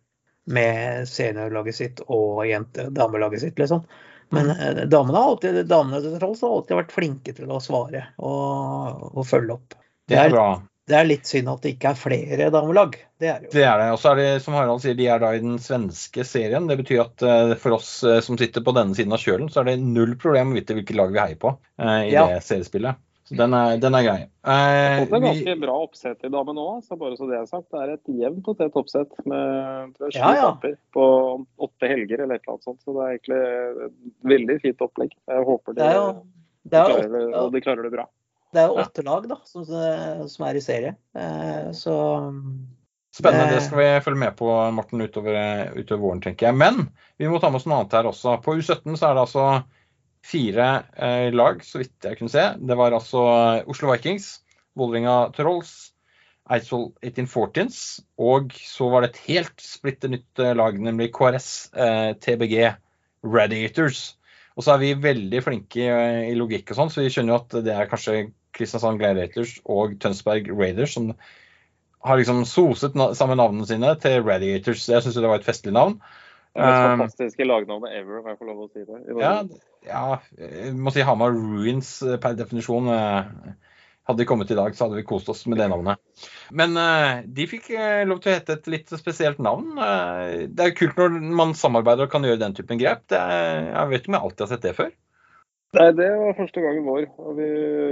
[0.53, 3.85] med seniorlaget sitt og jente, damelaget sitt, liksom.
[4.35, 4.57] Men mm.
[4.59, 9.05] eh, damene, har alltid, damene til tross har alltid vært flinke til å svare og,
[9.13, 9.77] og følge opp.
[10.07, 10.49] Det er bra.
[10.87, 12.93] Det er litt synd at det ikke er flere damelag.
[13.19, 13.53] Det er det jo.
[13.57, 13.87] Det er det.
[13.91, 16.69] Og så er det, som Harald sier, de er da i den svenske serien.
[16.69, 19.61] Det betyr at uh, for oss uh, som sitter på denne siden av kjølen, så
[19.61, 21.51] er det null problem å vite hvilket lag vi heier på
[21.83, 22.23] i ja.
[22.31, 23.03] det seriespillet.
[23.27, 24.19] Så den er, den er grei.
[24.47, 25.55] Uh, det er ganske vi...
[25.59, 27.67] bra oppsett i damen òg, så bare så det er sagt.
[27.73, 30.45] Det er et jevnt og tett oppsett med sju ja, ja.
[30.45, 31.07] kamper på
[31.67, 32.79] åtte helger eller et eller annet sånt.
[32.85, 33.41] Så det er egentlig
[33.89, 33.97] et
[34.31, 35.17] veldig fint opplegg.
[35.33, 36.07] Jeg håper de, det er jo,
[36.63, 38.07] det er de klarer, det, og de klarer det bra.
[38.55, 40.95] Det er jo åtte lag da, som, som, er i serie.
[41.19, 41.97] Eh, så
[43.17, 43.55] Spennende.
[43.55, 45.35] Det skal vi følge med på Morten, utover,
[45.73, 46.57] utover, våren, tenker jeg.
[46.63, 46.85] Men
[47.17, 48.35] vi må ta med oss noe annet her også.
[48.45, 49.45] På U17 så er det altså
[50.25, 52.43] fire eh, lag, så vidt jeg kunne se.
[52.57, 53.21] Det var altså
[53.69, 54.39] Oslo Vikings,
[54.77, 55.93] Vålerenga Trolls,
[56.47, 57.79] Eidsvoll 1814s,
[58.23, 62.69] og så var det et helt splitter nytt eh, lag, nemlig KRS eh, TBG
[63.27, 64.13] Radiators.
[64.57, 65.89] Og så er vi veldig flinke i,
[66.31, 69.99] i logikk og sånn, så vi skjønner jo at det er kanskje Kristiansand Gladiators og
[70.01, 71.11] Tønsberg Raiders som
[72.07, 74.87] har liksom soset sammen navnene sine til Radiators.
[74.89, 75.97] Jeg syns det var et festlig navn.
[76.55, 78.99] Det mest um, fantastiske lagnavnet ever, om jeg får lov å si det.
[79.21, 79.33] Ja,
[79.87, 80.03] ja,
[80.41, 82.89] jeg må si Hamar Ruins eh, per definisjon.
[82.93, 83.73] Eh,
[84.07, 85.99] hadde de kommet i dag, så hadde vi kost oss med det navnet.
[86.55, 87.67] Men uh, de fikk
[88.07, 89.75] lov til å hete et litt spesielt navn.
[90.47, 93.03] Det er kult når man samarbeider og kan gjøre den typen grep.
[93.11, 94.95] Er, jeg vet ikke om jeg alltid har sett det før.
[95.75, 97.09] Nei, Det var første gangen vår.
[97.19, 97.47] og Vi,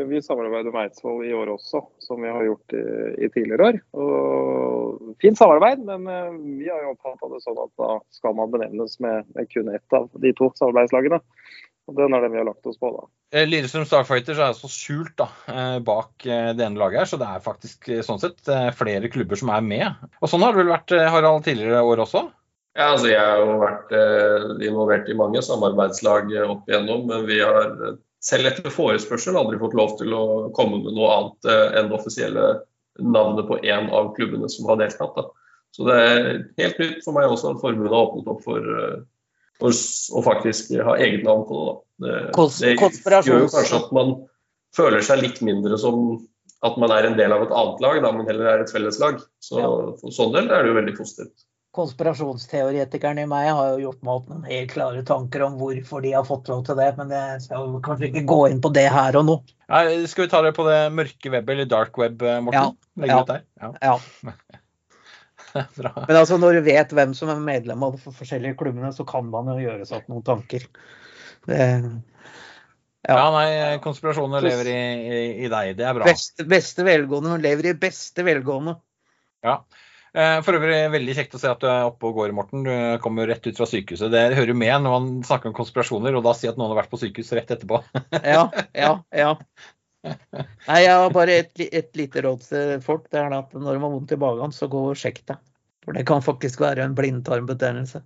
[0.07, 2.85] vi samarbeider med Eidsvoll i år også, som vi har gjort i,
[3.25, 3.79] i tidligere år.
[3.99, 8.51] Og Fint samarbeid, men uh, vi har jo oppfatta det sånn at da skal man
[8.53, 11.19] benevnes med, med, kun ett av de to samarbeidslagene.
[11.85, 13.03] Og Den er den vi har lagt oss på, da.
[13.35, 17.27] Eh, Lillestrøm Starfighters er altså skjult da, eh, bak det ene laget her, så det
[17.29, 20.07] er faktisk sånn sett flere klubber som er med.
[20.17, 22.23] Og Sånn har det vel vært Harald, tidligere år også?
[22.75, 27.23] Ja, altså Jeg har jo vært eh, involvert i mange samarbeidslag eh, opp igjennom, men
[27.29, 30.23] vi har eh, selv etter forespørsel aldri fått lov til å
[30.55, 32.49] komme med noe annet eh, enn det offisielle
[32.99, 35.15] navnet på én av klubbene som har deltatt.
[35.15, 35.55] Da.
[35.75, 38.69] Så det er helt nytt for meg også at forbundet har åpnet opp for,
[39.59, 39.79] for
[40.19, 41.65] å faktisk ha eget navn på det.
[41.71, 41.79] Da.
[41.95, 44.15] Det, det gjør jo kanskje at man
[44.75, 46.05] føler seg litt mindre som
[46.65, 49.19] at man er en del av et annet lag, da, men heller er et felleslag.
[49.43, 49.59] Så
[49.99, 54.13] for sånn del er det jo veldig positivt konspirasjonsteoretikeren i meg har jo gjort meg
[54.13, 57.41] opp noen helt klare tanker om hvorfor de har fått lov til det, men jeg
[57.45, 59.37] skal kanskje ikke gå inn på det her og nå.
[59.71, 62.77] Nei, skal vi ta det på det mørke web eller dark web, eh, Morten?
[63.03, 63.21] Ja.
[63.61, 63.71] ja.
[63.81, 63.95] ja.
[66.07, 69.27] men altså når du vet hvem som er medlem av de forskjellige klubbene, så kan
[69.31, 70.67] man jo gjøre seg opp noen tanker.
[71.45, 71.59] Det,
[73.05, 73.15] ja.
[73.15, 73.25] ja.
[73.35, 73.47] nei,
[73.83, 75.75] konspirasjoner lever i, i, i, deg.
[75.79, 76.07] Det er bra.
[76.07, 78.77] Beste, beste velgående lever i beste velgående.
[79.45, 79.59] Ja.
[80.15, 82.63] Eh, For øvrig veldig kjekt å se at du er oppe og går, Morten.
[82.63, 82.71] Du
[83.03, 84.13] kommer rett ut fra sykehuset.
[84.13, 86.79] Det hører jo med når man snakker om konspirasjoner, og da si at noen har
[86.79, 87.81] vært på sykehus rett etterpå.
[88.35, 89.33] Ja, ja, ja.
[90.05, 93.09] Nei, jeg har bare et, et lite råd til folk.
[93.11, 95.41] Det er at når de har vondt i magen, så gå og sjekk deg.
[95.85, 98.01] For det kan faktisk være en blindtarmbetennelse.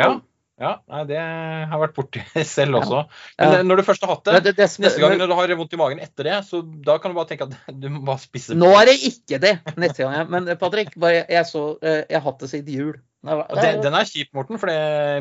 [0.00, 0.16] Ja,
[0.60, 2.20] ja nei, det har jeg vært borti
[2.56, 3.00] selv også.
[3.38, 3.48] Ja.
[3.54, 5.54] Men når du først har hatt det, Men det, det, neste gang når du har
[5.58, 8.22] vondt i magen etter det, så da kan du bare tenke at du må bare
[8.22, 10.30] spise nå er det ikke det neste gang.
[10.30, 12.94] Men Patrick, bare, jeg, så, eh, jeg har hatt det siden jul.
[13.24, 14.68] Det, Den er kjip, Morten, for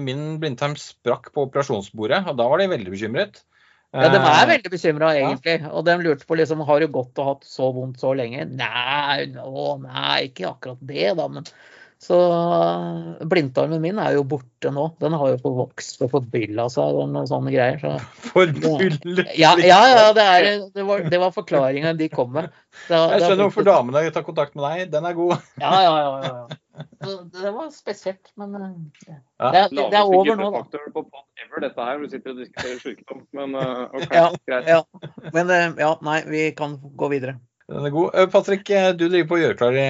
[0.04, 3.40] min blindtarm sprakk på operasjonsbordet, og da var de veldig bekymret.
[3.94, 5.60] Ja, de er Eh, veldig bekymra, egentlig.
[5.70, 8.48] Og de lurte på liksom, har du gått og hatt så vondt så lenge.
[8.50, 11.28] Nei, nå, nei, ikke akkurat det, da.
[11.30, 11.46] Men
[12.04, 14.90] så eh, blindtarmen min er jo borte nå.
[15.00, 17.80] Den har jo forvokst og forbylla seg og noen sånne greier.
[17.80, 17.94] Så.
[18.34, 19.08] Forbudt.
[19.40, 22.50] Ja, ja, ja det, er, det, var, det var forklaringa de kom med.
[22.90, 24.92] Det, Jeg skjønner hvorfor damene tar kontakt med deg.
[24.98, 25.38] Den er god.
[25.64, 26.12] Ja, ja, ja.
[26.26, 26.60] ja, ja.
[27.04, 28.68] Så Det var spesielt, men eh,
[29.08, 29.16] det,
[29.48, 30.84] er- det, det er over nå, da.
[30.96, 31.06] På
[31.40, 33.24] ever, dette her, du sitter og diskuterer sykdom.
[33.38, 34.70] Men eh, OK, Ja, greit.
[34.74, 34.84] ja.
[35.36, 37.38] Men eh, ja, nei, vi kan gå videre.
[37.72, 38.12] Den er god.
[38.20, 39.88] Eh, Patrick, eh, du driver på å gjøre klar i,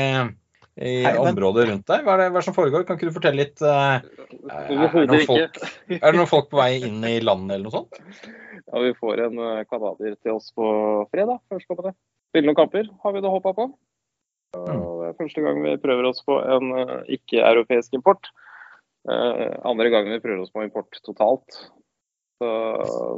[0.74, 2.02] i Hei, men- området rundt deg.
[2.06, 2.86] Hva er, det, hva er det som foregår?
[2.88, 3.62] Kan ikke du fortelle litt?
[3.62, 4.02] Uh,
[4.50, 5.60] er det folk,
[5.94, 8.00] er det noen folk på vei inn i landet eller noe sånt?
[8.64, 10.66] Ja, vi får en uh, canadier til oss på
[11.14, 11.44] fredag.
[11.54, 11.94] Førstkommende.
[12.34, 13.68] Spille noen kamper har vi da håpa på.
[14.58, 18.30] Og Det er første gang vi prøver oss på en eh, ikke-europeisk import.
[19.10, 21.58] Uh, andre gangen vi prøver oss på import totalt.
[22.42, 22.50] Så,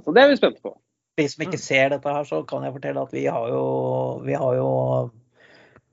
[0.04, 0.74] så det er vi spente på.
[1.16, 3.66] De som ikke ser dette her, så kan jeg fortelle at vi har jo,
[4.26, 4.70] vi har jo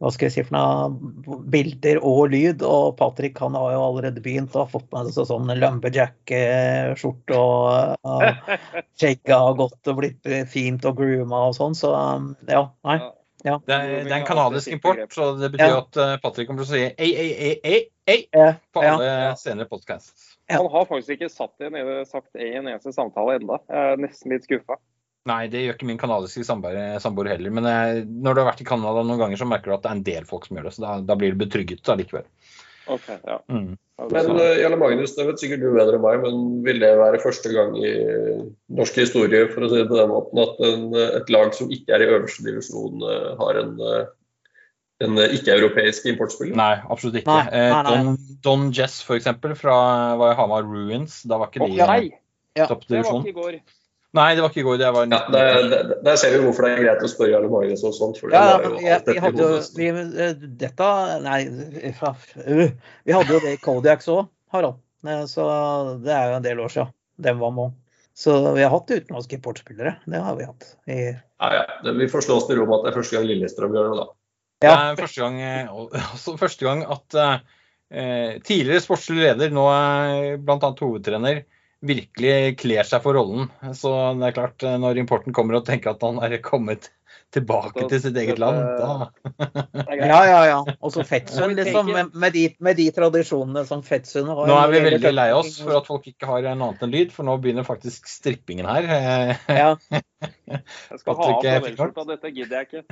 [0.03, 2.65] hva skal jeg si for noe, bilder og lyd.
[2.67, 7.39] Og Patrick han har jo allerede begynt og har fått med seg sånn lumberjack-skjorte.
[7.39, 8.55] Og uh,
[8.99, 11.79] shaka har gått og blitt fint og grooma og sånn.
[11.79, 12.99] Så um, ja, nei.
[13.43, 13.57] Ja.
[13.67, 15.79] Det er, det er en kanadisk import, så det betyr Ja.
[15.81, 18.93] at eh, Patrick kommer til å si ei, ei, ei, ei, ei på på ja.
[18.95, 20.37] alle senere podcasts.
[20.47, 20.61] Ja.
[20.61, 21.75] Han har faktisk ikke satt en,
[22.07, 23.59] sagt i en eneste samtale enda.
[23.67, 24.79] Jeg er nesten litt skuffa.
[25.31, 27.53] Nei, det gjør ikke min kanadiske samboer samboer heller.
[27.55, 29.93] Men eh, når du har vært i Canada noen ganger, så merker du at det
[29.93, 30.75] er en del folk som gjør det.
[30.75, 32.27] Så da, da blir du betrygget allikevel.
[32.91, 33.39] OK, ja.
[33.47, 33.77] Mm.
[34.11, 37.21] Men uh, Jarle Magnus, det vet sikkert du bedre enn meg, men vil det være
[37.23, 37.93] første gang i
[38.75, 41.71] norsk historie for å si det på den måten, at en, eh, et lag som
[41.73, 44.09] ikke er i øverste divisjon, eh, har en, eh,
[45.07, 46.57] en eh, ikke-europeisk importspiller?
[46.59, 47.31] Nei, absolutt ikke.
[47.31, 47.93] Nei, nei, Eh, nei.
[47.93, 49.77] Don, Don Jess, for eksempel, fra
[50.19, 51.23] var Hamar Ruins.
[51.23, 52.11] Da var ikke de i!
[52.59, 52.67] Ja.
[52.67, 53.63] Det var ikke i går.
[54.13, 54.79] Nei, det var ikke i går.
[54.81, 57.49] Det var Ja, der, der, der ser vi hvorfor det er greit å spørre Jarle
[57.49, 58.19] Magnus og sånt.
[58.21, 59.71] For det var jo men alt vi dette i hadde jo hodet.
[59.79, 59.87] vi,
[60.27, 60.89] eh, Dette
[61.25, 61.39] Nei,
[61.97, 62.11] fra,
[62.45, 64.77] vi hadde jo det i Kodiaks òg, Harald.
[65.09, 65.47] Eh, Så
[66.05, 66.93] det er jo en del år siden.
[67.25, 67.73] Den var med.
[68.13, 69.95] Så vi har hatt utenlandske importspillere.
[70.05, 70.69] Det har vi hatt.
[70.87, 70.99] I,
[71.41, 71.93] Ja, ja.
[71.97, 74.03] Vi får slå oss til ro med at det er første gang Lillestrøm gjør det,
[74.03, 74.07] da.
[74.63, 79.65] Det er første gang, eh, også første gang at eh, tidligere sportslig leder, nå
[80.45, 80.71] bl.a.
[80.85, 81.43] hovedtrener,
[81.83, 83.49] virkelig kler seg for rollen.
[83.77, 86.91] Så det er klart, eh, når importen kommer og tenker at han er kommet
[87.33, 90.11] tilbake til sitt eget land, da Det er greit.
[90.11, 90.41] ja, ja.
[90.51, 90.59] ja.
[90.85, 91.89] Og så Fettsund, liksom.
[92.13, 94.43] Med, de, med de tradisjonene som Fettsund har.
[94.49, 97.15] Nå er vi veldig lei oss for at folk ikke har en annet enn lyd,
[97.15, 98.89] for nå begynner faktisk strippingen her.
[98.99, 99.73] Eh, ja.
[100.53, 102.05] Jeg skal ha av skjorta.
[102.13, 102.83] Dette gidder jeg ikke.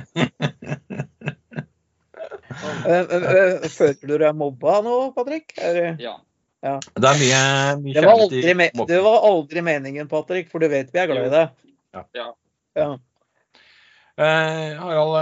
[2.81, 5.53] Øh, øh, Føler du deg mobba nå, Patrick?
[5.61, 6.09] Er, det-
[6.61, 6.75] Ja.
[6.77, 7.41] Det er mye,
[7.81, 8.41] mye det, var aldri,
[8.91, 11.45] det var aldri meningen, Patrick, for du vet vi er glad i det.
[11.97, 12.05] Ja.
[12.17, 12.27] Ja.
[12.77, 12.89] Ja.
[14.21, 15.17] Eh, Harald,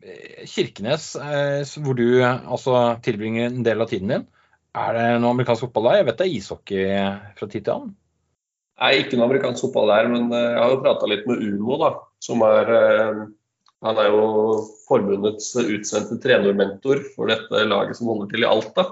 [0.00, 4.28] eh, Kirkenes, eh, hvor du eh, altså tilbringer en del av tiden din.
[4.80, 6.00] Er det noe amerikansk fotball der?
[6.00, 6.84] Jeg vet det er ishockey
[7.36, 7.96] fra tid til annen.
[8.80, 11.76] Nei, ikke noe amerikansk fotball der, men eh, jeg har jo prata litt med Uno,
[11.82, 11.90] da.
[12.24, 13.20] Som er eh,
[13.84, 14.24] Han er jo
[14.88, 18.86] forbundets utsendte trenermentor for dette laget som holder til i Alta.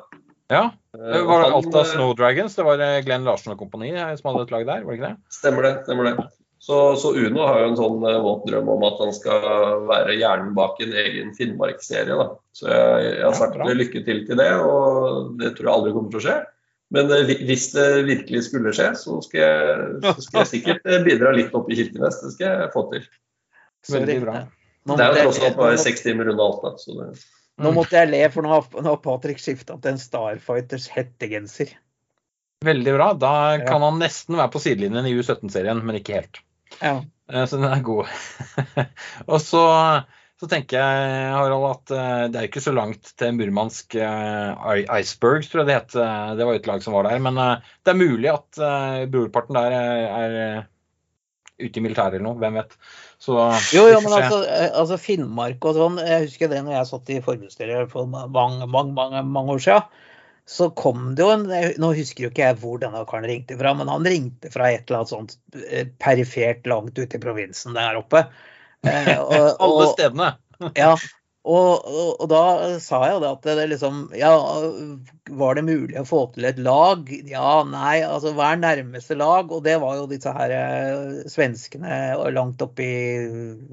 [0.48, 2.56] Ja, Eh, det var han, Alta eh, Snow Dragons.
[2.56, 5.12] Det var eh, Glenn Larsen og kompani som hadde et lag der, var det ikke
[5.12, 5.32] det?
[5.38, 5.72] Stemmer det.
[5.86, 6.28] stemmer det.
[6.58, 9.44] Så, så Uno har jo en sånn våt drøm om at han skal
[9.86, 12.16] være hjernen bak en egen Finnmarksserie.
[12.18, 12.32] da.
[12.56, 15.94] Så jeg, jeg har sagt ja, lykke til til det, og det tror jeg aldri
[15.94, 16.36] kommer til å skje.
[16.96, 17.12] Men
[17.46, 21.70] hvis det virkelig skulle skje, så skal jeg, så skal jeg sikkert bidra litt opp
[21.70, 22.18] i Kirkenes.
[22.24, 23.06] Det skal jeg få til.
[23.94, 24.38] Veldig bra.
[24.88, 26.74] Det er jo tross alt bare seks timer unna Alta.
[26.80, 27.10] Så det,
[27.58, 31.72] Nå måtte jeg le, for nå har, Patrick skifta til en Starfighters hettegenser.
[32.64, 33.08] Veldig bra.
[33.14, 33.64] Da Ja.
[33.66, 36.40] kan han nesten være på sidelinjen i U17-serien, men ikke helt.
[36.82, 37.00] Ja.
[37.30, 38.06] Eh, Så den er god.
[39.32, 39.62] og så,
[40.40, 45.50] så tenker jeg, Harald, at eh, det er ikke så langt til Murmansk eh, Icebergs,
[45.50, 45.98] tror jeg det het.
[46.38, 47.18] Det var et lag som var der.
[47.22, 48.62] Men det er mulig at
[49.10, 50.66] brorparten der er, er
[51.58, 52.74] ute i militæret eller noe, hvem vet.
[53.18, 53.34] Så,
[53.74, 57.10] jo, jo, men altså, eh, altså, Finnmark og sånn, jeg husker det når jeg satt
[57.10, 60.04] i forbundsstyret for mange, mange, mange, mange år siden.
[60.48, 61.42] Så kom det jo en
[61.76, 64.86] Nå husker jo ikke jeg hvor denne karen ringte fra, men han ringte fra et
[64.86, 65.34] eller annet sånt
[65.66, 68.22] eh, perifert langt ute i provinsen der oppe.
[68.86, 70.30] Eh, og, Alle stedene.
[70.78, 70.94] ja,
[71.48, 72.42] og, og, og, da
[72.82, 74.32] sa jeg jo det at det liksom Ja,
[75.38, 77.08] var det mulig å få til et lag?
[77.28, 78.00] Ja, nei.
[78.04, 79.52] Altså hva er nærmeste lag?
[79.54, 82.88] Og det var jo disse her uh, svenskene langt oppi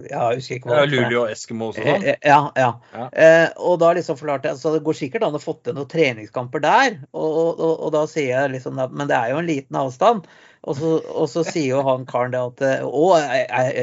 [0.10, 0.94] Ja, jeg husker ikke hva det var.
[0.94, 2.08] Luleå og Eskimo og sånn?
[2.24, 2.42] Ja.
[2.56, 2.72] ja.
[2.96, 3.08] ja.
[3.12, 5.92] Eh, og da liksom forklarte jeg Så det går sikkert an å få til noen
[5.92, 7.00] treningskamper der.
[7.12, 10.28] Og, og, da sier jeg liksom Men det er jo en liten avstand.
[10.65, 13.06] Og så, og så, sier jo han karen det at Å,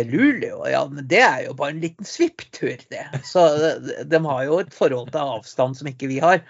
[0.09, 0.65] Luleå?
[0.67, 3.05] Ja, men det er jo bare en liten svipptur, det.
[3.29, 6.43] Så de, de har jo et forhold til avstand som ikke vi har.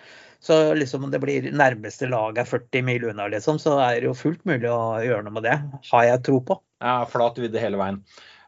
[0.43, 4.09] Så liksom om det blir nærmeste lag er 40 mil unna, liksom, så er det
[4.09, 5.59] jo fullt mulig å gjøre noe med det.
[5.93, 6.57] Har jeg tro på.
[6.83, 8.01] Ja, flat vidde hele veien.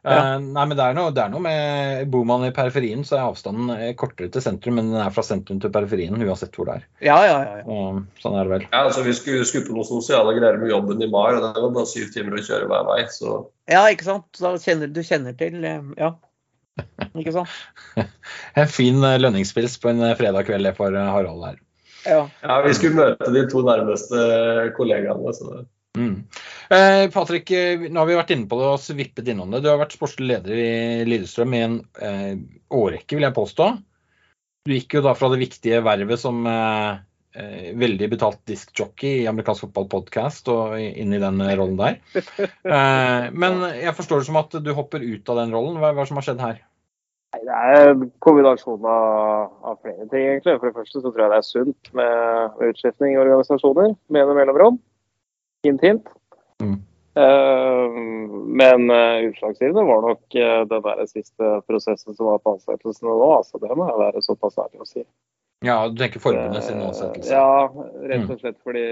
[0.04, 0.36] Ja.
[0.36, 3.16] Uh, nei, men det er, noe, det er, noe, med Bor man i periferien, så
[3.16, 6.68] er avstanden eh, kortere til sentrum, men den er fra sentrum til periferien uansett hvor
[6.68, 6.84] det er.
[7.06, 7.62] Ja, ja, ja.
[7.62, 7.64] ja.
[7.64, 8.66] Uh, sånn er det vel.
[8.68, 11.64] Ja, altså Vi skulle, skulle på noen sosiale greier med jobben i Mar, og det
[11.64, 13.00] var bare syv timer å kjøre hver vei.
[13.16, 13.40] så...
[13.72, 14.28] Ja, ikke sant.
[14.36, 16.14] Da kjenner du kjenner til Ja.
[17.16, 17.52] Ikke sant?
[18.60, 21.62] en fin lønningspils på en fredag kveld for Harald her.
[22.04, 22.26] Ja.
[22.44, 22.58] ja.
[22.66, 24.20] Vi skulle møte de to nærmeste
[24.76, 25.32] kollegaene.
[25.32, 25.64] så
[25.98, 26.26] Mm.
[26.70, 29.62] Eh, Patrick, eh, nå har vi vært inne på det og svippet innom det.
[29.62, 32.32] Du har vært sportslig leder i Lillestrøm i en eh,
[32.74, 33.68] årrekke, vil jeg påstå.
[34.64, 37.02] Du gikk jo da fra det viktige vervet som eh,
[37.34, 42.00] eh veldig betalt diskjockey i amerikansk fotballpodkast og inn i den rollen der.
[42.64, 45.76] Eh, men jeg forstår det som at du hopper ut av den rollen.
[45.78, 46.62] Hva hva som har skjedd her?
[47.34, 50.56] Det er en kombinasjon av, av, flere ting, egentlig.
[50.58, 54.38] For det første så tror jeg det er sunt med, utskiftning i organisasjoner med en
[54.38, 54.78] mellomrom.
[55.64, 56.10] Hint, hint.
[56.62, 56.80] Mm.
[57.14, 57.90] Uh,
[58.60, 63.28] men uh, utslagsgivende var nok uh, den der siste prosessen som var på ansettelsene nå.
[63.36, 65.04] altså Det må jeg være såpass ærlig å si.
[65.64, 67.30] Ja, Du tenker forbundet sin ansettelse?
[67.32, 67.70] Ja,
[68.10, 68.40] rett og mm.
[68.42, 68.84] slett fordi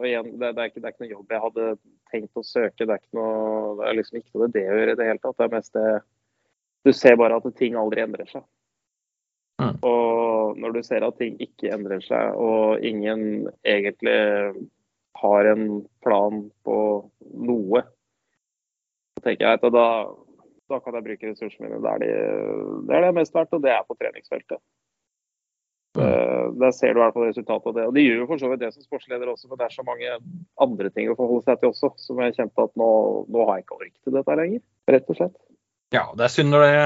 [0.00, 1.68] og igjen, det, det, er ikke, det, er ikke, noe jobb jeg hadde
[2.12, 2.88] tenkt å søke.
[2.88, 5.36] Det er, noe, det er liksom ikke noe det å gjøre i det hele tatt.
[5.36, 5.88] Det er mest det
[6.86, 8.44] du ser bare at ting aldri endrer seg.
[9.60, 9.76] Mm.
[9.88, 14.18] Og når du ser at ting ikke endrer seg, og ingen egentlig
[15.20, 15.66] har en
[16.04, 16.78] plan på
[17.48, 17.82] noe,
[19.16, 19.88] så tenker jeg at da,
[20.70, 22.10] da kan jeg bruke ressursene mine der de,
[22.88, 24.60] det er det mest verdt, og det er på treningsfeltet.
[25.96, 26.58] Mm.
[26.60, 27.86] Der ser du i hvert fall resultatet av det.
[27.88, 29.84] Og de gjør jo for så vidt det som sportsleder også, for det er så
[29.86, 30.18] mange
[30.60, 32.90] andre ting å forholde seg til også, som jeg kjente at nå,
[33.32, 34.62] nå har jeg ikke ork til dette lenger.
[34.92, 35.40] Rett og slett.
[35.94, 36.76] Ja, det er synd når det,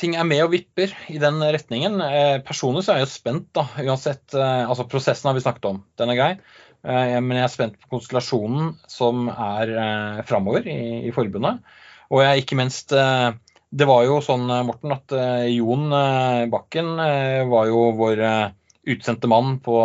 [0.00, 2.00] ting er med og vipper i den retningen.
[2.02, 3.66] Eh, personlig så er jeg jo spent, da.
[3.84, 6.32] Uansett, eh, altså prosessen har vi snakket om, den er grei.
[6.84, 11.62] Eh, men jeg er spent på konstellasjonen som er eh, framover i, i, forbundet.
[12.12, 13.30] Og jeg ikke minst eh,
[13.74, 15.88] Det var jo sånn, Morten, at eh, Jon
[16.52, 16.92] Bakken
[17.50, 18.20] var jo vår
[18.84, 19.80] utsendte mann på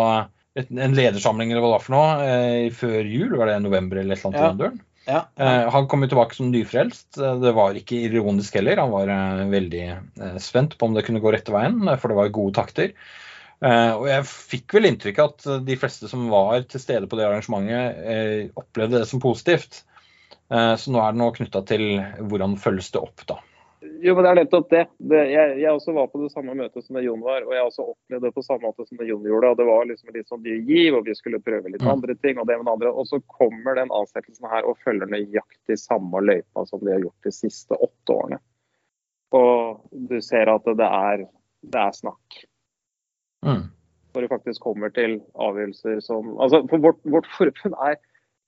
[0.59, 3.31] en ledersamling eller hva det var for noe, før jul.
[3.39, 4.83] Var det november eller et eller annet?
[5.09, 5.21] Ja.
[5.73, 7.15] Han kom jo tilbake som nyfrelst.
[7.15, 8.81] Det var ikke ironisk heller.
[8.83, 9.13] Han var
[9.49, 9.85] veldig
[10.43, 12.91] spent på om det kunne gå rette veien, for det var gode takter.
[13.59, 17.25] Og jeg fikk vel inntrykk av at de fleste som var til stede på det
[17.27, 19.81] arrangementet, opplevde det som positivt.
[20.47, 21.83] Så nå er det noe knytta til
[22.31, 23.41] hvordan følges det opp, da.
[23.81, 24.81] Jo, men det er nettopp det.
[25.11, 27.63] det jeg, jeg, også var på det samme møtet som det Jon var, og jeg
[27.63, 29.51] også opplevde det på samme måte som det Jon gjorde.
[29.53, 31.91] og Det var liksom litt sånn ny giv, og vi skulle prøve litt mm.
[31.93, 32.41] andre ting.
[32.41, 32.91] Og det med det andre.
[32.91, 37.29] Og så kommer den ansettelsen her og følger nøyaktig samme løypa som de har gjort
[37.29, 38.41] de siste åtte årene.
[39.39, 41.25] Og du ser at det er,
[41.63, 42.43] det er snakk.
[43.45, 43.65] Mm.
[44.13, 47.99] Når det faktisk kommer til avgjørelser som Altså, for vårt, vårt forbund er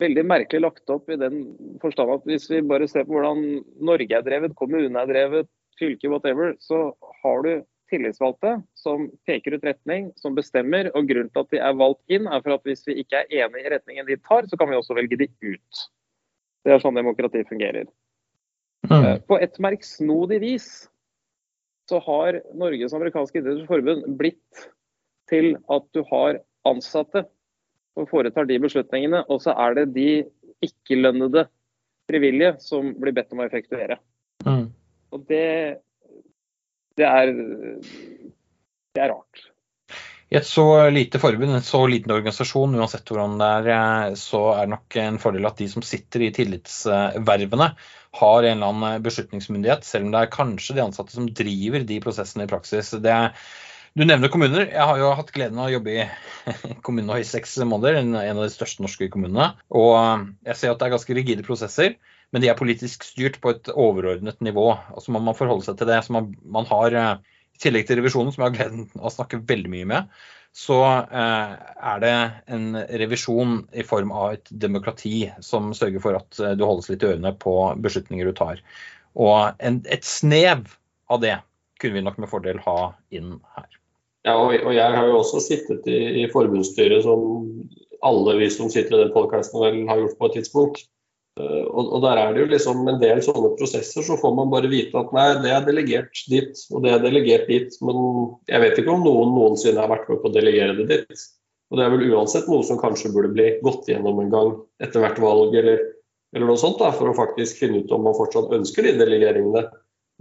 [0.01, 1.43] veldig merkelig lagt opp i den
[1.81, 5.49] forstand at hvis vi bare ser på hvordan Norge er drevet, kommunen er drevet,
[5.79, 6.91] fylke, whatever, så
[7.23, 7.51] har du
[7.91, 10.89] tillitsvalgte som peker ut retning, som bestemmer.
[10.95, 13.43] Og grunnen til at de er valgt inn, er for at hvis vi ikke er
[13.43, 15.83] enig i retningen de tar, så kan vi også velge de ut.
[16.65, 17.89] Det er sånn demokrati fungerer.
[18.87, 18.95] Mm.
[18.97, 20.69] Eh, på et merksnodig vis
[21.89, 24.67] så har Norges amerikanske idrettsforbund blitt
[25.31, 27.25] til at du har ansatte
[27.95, 29.23] som foretar de beslutningene.
[29.31, 30.09] Og så er det de
[30.63, 31.47] ikke-lønnede
[32.11, 33.97] frivillige som blir bedt om å effektuere.
[34.45, 34.67] Mm.
[35.11, 35.47] Og det,
[36.99, 37.33] det, er,
[38.95, 39.47] det er rart.
[40.31, 44.45] I et så lite forbund, en så liten organisasjon, uansett hvordan det er, eh, så
[44.53, 47.67] er det nok en fordel at de som sitter i tillitsvervene,
[48.21, 51.99] har en eller annen beslutningsmyndighet, selv om det er kanskje de ansatte som driver de
[52.03, 52.93] prosessene i praksis.
[53.03, 53.35] Det er
[53.91, 54.69] du nevner kommuner.
[54.71, 56.05] Jeg har jo hatt gleden av å jobbe i
[56.85, 57.99] kommunen i seks måneder.
[57.99, 59.51] En av de største norske kommunene.
[59.67, 61.97] Og jeg ser at det er ganske rigide prosesser.
[62.31, 64.69] men de er politisk styrt på et overordnet nivå.
[64.71, 65.99] og Så må man forholde seg til det.
[66.05, 69.41] Så man, man har, I tillegg til revisjonen, som jeg har gleden av å snakke
[69.49, 70.15] veldig mye med,
[70.55, 71.51] så eh,
[71.91, 72.15] er det
[72.51, 77.11] en revisjon i form av et demokrati som sørger for at du holdes litt i
[77.11, 78.63] ørene på beslutninger du tar.
[79.19, 80.63] Og en, et snev
[81.11, 81.37] av det
[81.81, 83.80] kunne vi nok med fordel ha inn her.
[84.27, 87.21] Ja, og, og jeg har jo også sittet i, i forbundsstyret som
[88.05, 90.83] alle vi som sitter i den podkasten har gjort på et tidspunkt.
[91.39, 94.51] Uh, og, og, der er det jo liksom en del sånne prosesser, så får man
[94.51, 97.77] bare vite at nei, det er delegert dit, og det er delegert dit.
[97.85, 98.01] Men
[98.51, 101.23] jeg vet ikke om noen noensinne har vært med på å delegere det dit.
[101.71, 104.49] Og det er vel uansett noe som kanskje burde bli gått gjennom en gang
[104.83, 105.79] etter hvert valg, eller,
[106.35, 109.63] eller noe sånt, da, for å faktisk finne ut om man fortsatt ønsker de delegeringene.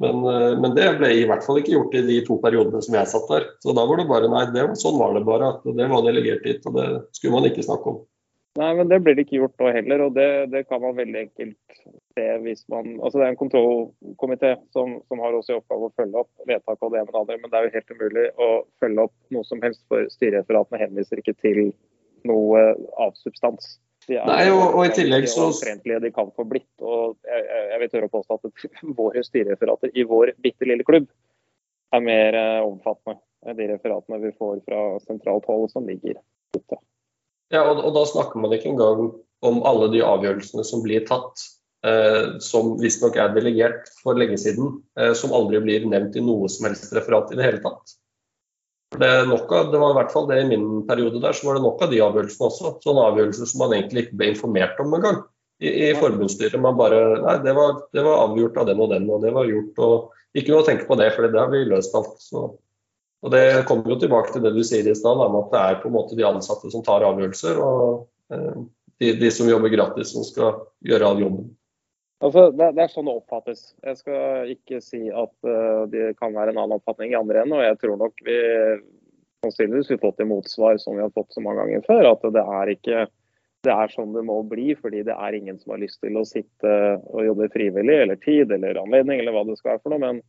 [0.01, 2.95] Men, eh, men, det ble i hvert fall ikke gjort i de to periodene som
[2.97, 3.51] jeg satt der.
[3.61, 5.51] Så da var det bare nei, det, sånn var det bare.
[5.57, 6.87] at Det var delegert dit, og det
[7.19, 7.99] skulle man ikke snakke om.
[8.59, 11.83] Nei, men det blir ikke gjort da heller, og det, det, kan man veldig enkelt
[12.17, 15.95] se hvis man Altså det er en kontrollkomité som, som, har også i oppgave å
[15.95, 18.25] følge opp vedtak og det ene med det andre, men det er jo helt umulig
[18.35, 18.49] å
[18.83, 21.63] følge opp noe som helst, for styrereferatene henviser ikke til
[22.27, 22.65] noe
[22.99, 23.77] av substans.
[24.09, 26.71] De er Nei, og, og i tillegg så de kan få blitt.
[26.81, 27.43] Og jeg,
[27.73, 28.69] jeg vil tørre å påstå at
[29.01, 31.11] våre styrereferater i vår bitte lille klubb
[31.95, 36.19] er mer eh, omfattende enn de referatene vi får fra sentralt hold som ligger
[36.57, 36.81] ute.
[37.51, 39.11] Ja, og, og da snakker man ikke engang
[39.47, 41.41] om alle de avgjørelsene som blir tatt,
[41.87, 46.51] eh, som visstnok er delegert for lenge siden, eh, som aldri blir nevnt i noe
[46.53, 47.97] som helst referat i det hele tatt.
[49.01, 51.65] Det, av, det, var i hvert fall det i min periode der, så var det
[51.65, 52.73] nok av de avgjørelsene også.
[52.85, 55.21] Sånne avgjørelser som man egentlig ikke ble informert om engang
[55.61, 56.59] i, i forbundsstyret.
[56.61, 59.49] Man bare Nei, det var, det var, avgjort av den og den, og det var
[59.49, 59.85] gjort.
[59.87, 62.17] og Ikke noe å tenke på det, for det har vi løst alt.
[62.25, 62.45] Så.
[63.21, 65.91] Og Det kommer jo tilbake til det du sier i stad, at det er på
[65.91, 67.61] en måte de ansatte som tar avgjørelser.
[67.61, 68.61] Og eh,
[69.01, 71.51] de, de som jobber gratis, som skal gjøre all jobben.
[72.21, 73.62] Altså, det, det, er sånn det oppfattes.
[73.81, 77.57] Jeg skal ikke si at uh, det kan være en annen oppfatning i andre enden.
[77.57, 78.37] Og jeg tror nok vi
[79.41, 82.11] sannsynligvis vil få til motsvar som vi har fått så mange ganger før.
[82.12, 83.07] At det er ikke
[83.64, 86.25] det er sånn det må bli, fordi det er ingen som har lyst til å
[86.29, 86.75] sitte
[87.12, 90.01] og jobbe frivillig eller tid eller anledning eller hva det skal være for noe.
[90.01, 90.21] Men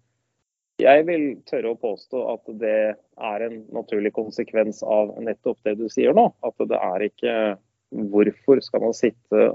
[0.82, 5.88] jeg vil tørre å påstå at det er en naturlig konsekvens av nettopp det du
[5.92, 6.28] sier nå.
[6.44, 7.36] At det er ikke
[7.92, 9.48] Hvorfor skal man sitte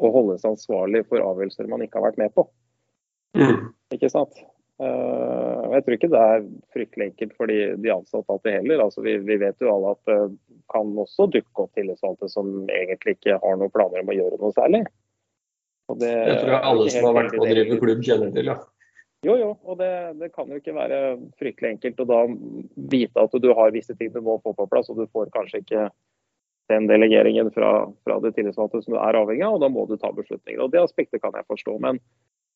[0.00, 2.46] å holdes ansvarlig for avgjørelser man ikke har vært med på.
[3.38, 3.70] Mm.
[3.94, 4.40] Ikke sant?
[4.80, 8.82] Uh, jeg tror ikke det er fryktelig enkelt for de, de ansatte alltid heller.
[8.86, 10.18] Altså, vi, vi, vet jo alle at det
[10.72, 14.56] kan også dukke opp tillitsvalgte som egentlig ikke har noen planer om å gjøre noe
[14.56, 14.84] særlig.
[16.00, 18.60] Det, jeg tror jeg alle som har vært på å drive klubb, kjenner til, ja.
[19.26, 20.98] Jo, jo, og det, det, kan jo ikke være
[21.36, 22.20] fryktelig enkelt å da
[22.88, 25.60] vite at du har visse ting du må få på plass, og du får kanskje
[25.60, 25.82] ikke
[26.70, 27.70] den delegeringen fra,
[28.06, 30.62] fra det tillitsvalgte som du er avhengig av, og da må du ta beslutninger.
[30.64, 31.76] Og Det aspektet kan jeg forstå.
[31.82, 32.00] Men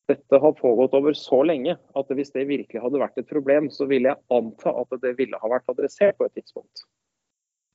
[0.09, 3.87] dette har pågått over så lenge at hvis det virkelig hadde vært et problem, så
[3.89, 6.85] ville jeg anta at det ville ha vært adressert på et tidspunkt.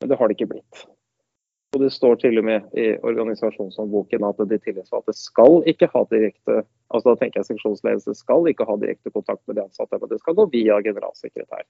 [0.01, 0.85] Men det har det ikke blitt.
[1.75, 6.65] Og Det står til og med i organisasjonshåndboken at de tillitsvalgte skal ikke ha direkte
[6.91, 10.19] altså da tenker jeg seksjonsledelse skal ikke ha direkte kontakt med de ansatte, men det
[10.19, 11.63] skal gå via generalsekretær.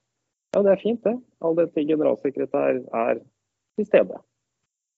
[0.55, 1.17] Ja, Det er fint, det.
[1.45, 3.21] All den tid generalsekretær er
[3.77, 4.17] til stede.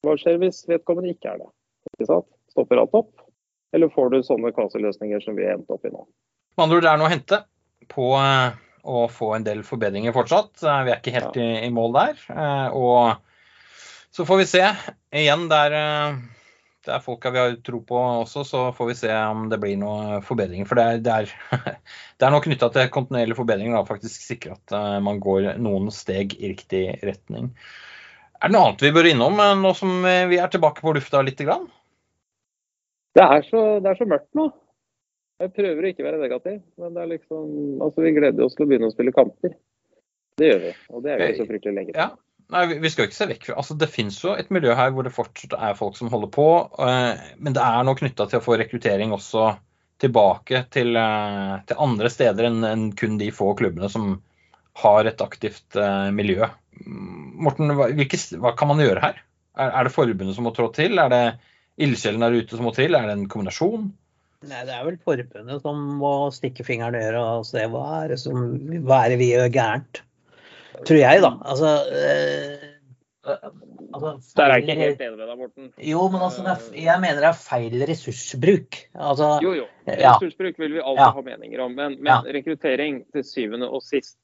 [0.02, 1.48] Hva skjer hvis vedkommende ikke er det?
[1.92, 2.28] Ikke sant?
[2.50, 3.12] Stopper alt opp?
[3.72, 6.04] Eller får du sånne kaseløsninger som vi har endt opp i nå?
[6.56, 7.38] Med andre ord, det er noe å hente
[7.92, 10.58] på eh, å få en del forbedringer fortsatt.
[10.60, 12.20] Eh, vi er ikke helt i, i, mål der.
[12.34, 14.64] Eh, og så får vi se.
[15.22, 16.18] Igjen, det er,
[16.84, 19.78] det er folka vi har tro på også, så får vi se om det blir
[19.80, 20.68] noen forbedringer.
[20.68, 21.72] For det er, det er,
[22.18, 24.76] det er noe knytta til kontinuerlige forbedringer da, faktisk sikre at
[25.06, 27.54] man går noen steg i riktig retning.
[28.42, 30.94] Er det noe annet vi bør innom eh, nå som eh, vi er tilbake på
[30.96, 31.38] lufta litt?
[31.46, 31.68] Grann?
[33.14, 34.48] Det er, så, det er så mørkt nå.
[35.42, 37.46] Jeg prøver å ikke være negativ, men det er liksom,
[37.82, 39.54] altså, vi gleder oss til å begynne å spille kamper.
[40.40, 42.12] Det gjør vi, og det er jo ikke så fryktelig lenge Ja.
[42.52, 45.06] Nei, Vi skal ikke se vekk fra altså, Det finnes jo et miljø her hvor
[45.06, 46.48] det fortsatt er folk som holder på.
[46.82, 49.52] Eh, men det er noe knytta til å få rekruttering også
[50.02, 50.98] tilbake til,
[51.68, 54.16] til andre steder enn kun de få klubbene som
[54.80, 55.76] har et aktivt
[56.16, 56.46] miljø.
[56.86, 59.18] Morten, hva, hvilke, hva, kan man gjøre her?
[59.52, 60.96] Er, er, det forbundet som må trå til?
[60.98, 61.24] Er det
[61.82, 62.96] ildsjelen der ute som må til?
[62.96, 63.90] Er det en kombinasjon?
[64.48, 68.14] Nei, Det er vel forbundet som må stikke fingeren i øret og se hva er
[68.14, 68.40] det, som,
[68.86, 70.02] hva er det vi gjør gærent.
[70.82, 71.30] Tror jeg, da.
[71.52, 71.70] Altså,
[72.00, 72.64] øh,
[73.92, 75.68] altså Der er jeg ikke helt enig med deg, Morten.
[75.92, 78.80] Jo, men altså, er, jeg mener det er feil ressursbruk.
[78.94, 79.68] Altså, jo, jo.
[79.86, 81.10] Ressursbruk vil vi alltid ja.
[81.18, 81.76] ha meninger om.
[81.76, 82.18] Men, men ja.
[82.38, 84.18] rekruttering til syvende og sist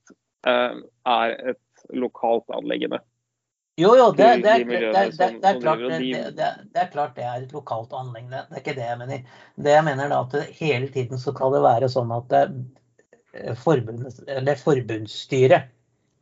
[0.47, 3.01] er et lokalt anleggende.
[3.79, 6.89] Jo, jo, det, det, er- det, det, det, det, klart, det, de- det, det er
[6.91, 8.41] klart det et lokalt anliggende.
[8.49, 9.21] Det er ikke det jeg mener.
[9.55, 12.49] Det jeg mener da at hele tiden så kan det være sånn at eh,
[13.39, 15.71] eller forbundsstyret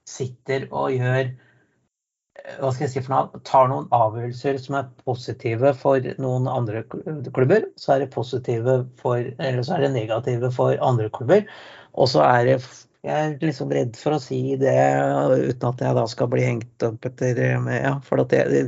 [0.06, 4.90] sitter og gjør eh, hva skal jeg si for noe, tar noen avgjørelser som er
[5.06, 10.52] positive for noen andre klubber, så er det positive for, eller så er det negative
[10.54, 11.48] for andre klubber.
[11.96, 12.58] Og så er det
[13.06, 16.86] Jeg er liksom redd for å si det uten at jeg da skal bli hengt
[16.86, 18.64] opp etter med, ja, for at det,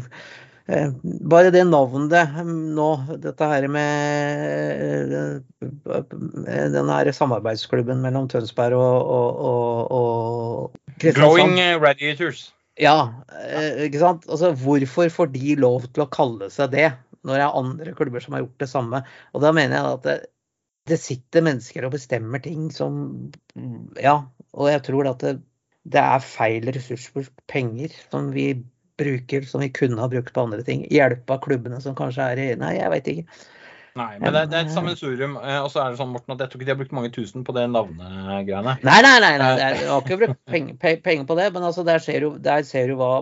[0.71, 0.93] eh,
[1.33, 2.91] bare det navnet nå,
[3.25, 4.85] dette her med
[5.19, 10.95] eh, den her samarbeidsklubben mellom Tønsberg og, og, og, og.
[11.03, 12.49] Glowing eh, radiators.
[12.79, 13.11] Ja,
[13.43, 14.27] eh, ikke sant.
[14.31, 16.93] Altså, hvorfor får de lov til å kalle seg det,
[17.27, 19.03] når det er andre klubber som har gjort det samme?
[19.35, 20.19] Og da mener jeg at det,
[20.89, 22.99] det sitter mennesker og bestemmer ting som
[24.01, 24.17] Ja,
[24.55, 25.37] og jeg tror at det,
[25.89, 28.51] det er feil ressursbruk, penger, som vi
[28.99, 30.83] bruker som vi kunne ha brukt på andre ting.
[30.91, 33.39] Hjelpe av klubbene som kanskje er i Nei, jeg veit ikke.
[33.99, 35.37] Nei, men det, det er et sammensurium.
[35.43, 37.11] eh, Og så er det sånn, Morten, at jeg tror ikke de har brukt mange
[37.15, 38.75] tusen på det navnegreiene.
[38.87, 40.77] Nei, nei, nei, nei, er- jeg har ikke brukt penger,
[41.07, 43.13] penger på det, men altså, der ser du, der ser du hva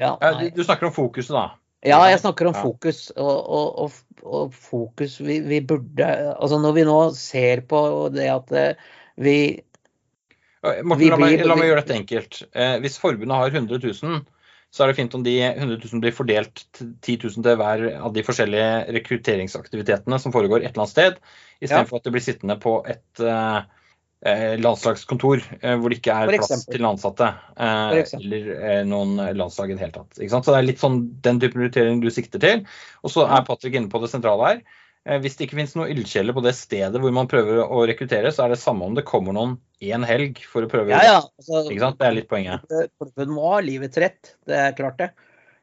[0.00, 1.42] Ja, Ja, du, du snakker om fokuset, da.
[1.82, 3.08] Ja, jeg snakker om fokus.
[3.18, 3.50] Og,
[3.82, 6.06] og, og, fokus vi, vi burde
[6.36, 7.80] Altså når vi nå ser på
[8.14, 9.36] det at eh, vi
[10.62, 12.36] Morten, Vi la, meg, la meg gjøre dette enkelt.
[12.54, 14.20] Eh, hvis forbundet har 100 000,
[14.70, 17.82] så er det fint om de 100 000 blir fordelt til 10 000 til hver
[17.98, 21.18] av de forskjellige rekrutteringsaktivitetene som foregår et eller annet sted,
[21.58, 23.58] istedenfor at det blir sittende på et eh,
[24.22, 27.32] landslagskontor eh, hvor det ikke er plass til ansatte.
[27.56, 30.20] eh, eller eh, noen landslag i det hele tatt.
[30.20, 32.62] Så det er litt sånn den type prioritering du sikter til.
[33.02, 34.62] Og så er Patrick inne på det sentrale her.
[35.02, 38.30] Eh, Hvis det ikke finnes noen ildsjeler på det stedet hvor man prøver å rekruttere,
[38.30, 40.94] så er det samme om det kommer noen én helg for å prøve.
[40.94, 41.18] Ja, ja.
[41.42, 41.98] Altså, Ikke sant?
[41.98, 42.66] Det er litt poenget.
[43.02, 45.10] Klubben må ha livets rett, det er klart det.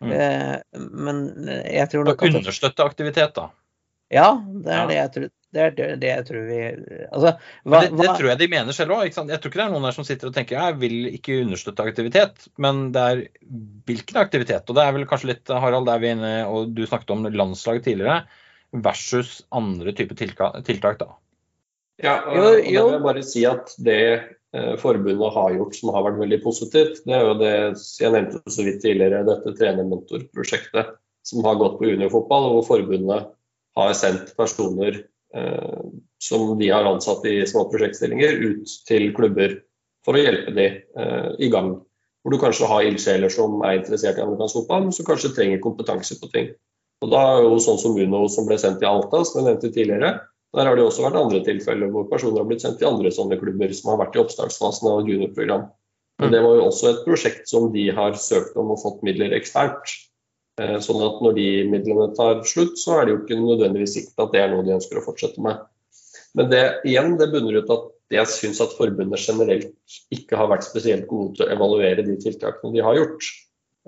[0.04, 0.12] Mm.
[0.16, 0.56] Eh,
[0.92, 3.50] men jeg tror nok at understøtte aktivitet, da.
[4.12, 5.32] Ja, det er det jeg tror.
[5.50, 6.58] Det er det, det jeg tror vi
[7.08, 7.32] Altså,
[7.66, 9.08] hva, det, det tror jeg de mener selv òg.
[9.08, 11.88] Jeg tror ikke det er noen der som sitter og tenker jeg vil ikke understøtte
[11.90, 13.24] aktivitet, men det er
[13.90, 14.70] hvilken aktivitet.
[14.70, 17.26] Og det er vel kanskje litt, Harald, der vi er inne, og du snakket om
[17.34, 18.22] landslag tidligere,
[18.86, 21.10] versus andre typer tiltak, tiltak da.
[22.00, 25.76] Ja, og, Jo, og da vil jeg bare si at det eh, forbundet har gjort
[25.76, 27.54] som har vært veldig positivt, det er jo det
[28.00, 30.94] jeg nevnte så vidt tidligere, dette trenermentorprosjektet
[31.28, 33.34] som har gått på juniorfotball, hvor forbundet
[33.80, 35.04] har sendt personer
[36.20, 39.60] som de har ansatt i små prosjektstillinger, ut til klubber
[40.06, 41.76] for å hjelpe de eh, i gang.
[42.24, 45.62] Hvor du kanskje har ildsjeler som er interessert i amerikansk fotball, men som kanskje trenger
[45.64, 46.50] kompetanse på ting.
[47.04, 49.72] Og da er jo sånn som Uno som ble sendt til Alta, som jeg nevnte
[49.72, 50.18] tidligere,
[50.58, 53.38] der har det også vært andre tilfeller hvor personer har blitt sendt til andre sånne
[53.40, 55.68] klubber som har vært i oppstartsfasen av juniorprogram.
[56.20, 59.36] Men det var jo også et prosjekt som de har søkt om og fått midler
[59.38, 59.94] eksternt.
[60.60, 64.26] Eh, Sånn at når de midlene tar slutt, så er det jo ikke nødvendigvis sikkert
[64.26, 65.62] at det er noe de ønsker å fortsette med.
[66.38, 69.70] Men det igjen, det bunner ut at jeg syns at forbundet generelt
[70.14, 73.30] ikke har vært spesielt gode til å evaluere de tiltakene de har gjort.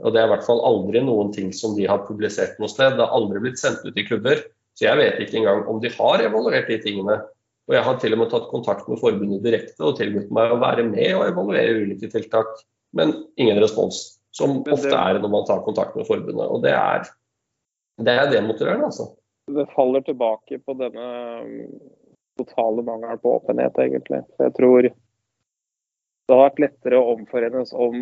[0.01, 2.95] Og det er i hvert fall aldri noen ting som de har publisert noe sted.
[2.95, 4.41] Det har aldri blitt sendt ut i klubber.
[4.78, 7.19] Så jeg vet ikke engang om de har evaluert de tingene.
[7.69, 10.61] Og jeg har til og med tatt kontakt med forbundet direkte og tilbudt meg å
[10.61, 12.49] være med og evaluere ulike tiltak,
[12.97, 14.20] men ingen respons.
[14.32, 16.47] Som det- ofte er når man tar kontakt med forbundet.
[16.47, 17.09] Og det er,
[17.99, 19.09] det er demotiverende, altså.
[19.51, 21.07] det faller tilbake på denne
[21.43, 21.82] um,
[22.39, 24.23] totale mangelen på åpenhet, egentlig.
[24.39, 24.88] Jeg tror
[26.32, 27.97] det har vært lettere å omforenes om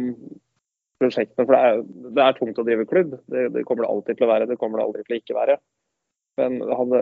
[1.01, 1.47] prosjektene.
[1.47, 3.15] For det er, det er tungt å drive klubb.
[3.32, 4.49] Det, det kommer det alltid til å være.
[4.51, 5.55] Det kommer det aldri til å ikke være.
[6.39, 7.01] Men det hadde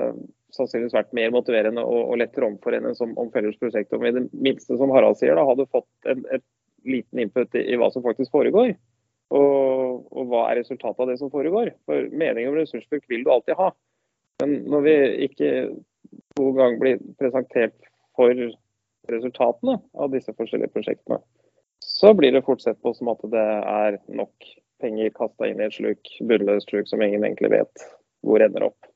[0.55, 3.93] sannsynligvis vært mer motiverende og, og lettere omforenes om, om felles prosjekt.
[3.93, 6.45] Om i det minste, som Harald sier, da, hadde fått en, et
[6.87, 8.71] liten input i, i hva som faktisk foregår.
[9.35, 11.73] Og, og hva er resultatet av det som foregår.
[11.89, 13.71] For mening om ressursbruk vil du alltid ha.
[14.41, 14.95] Men når vi
[15.27, 15.51] ikke
[16.37, 17.75] to ganger blir presentert
[18.17, 18.31] for
[19.11, 21.19] resultatene av disse forskjellige prosjektene,
[21.83, 24.51] så blir det fort sett på som at det er nok
[24.81, 27.87] penger kasta inn i et sluk, bunnløst sluk som ingen egentlig vet
[28.25, 28.89] hvor ender opp.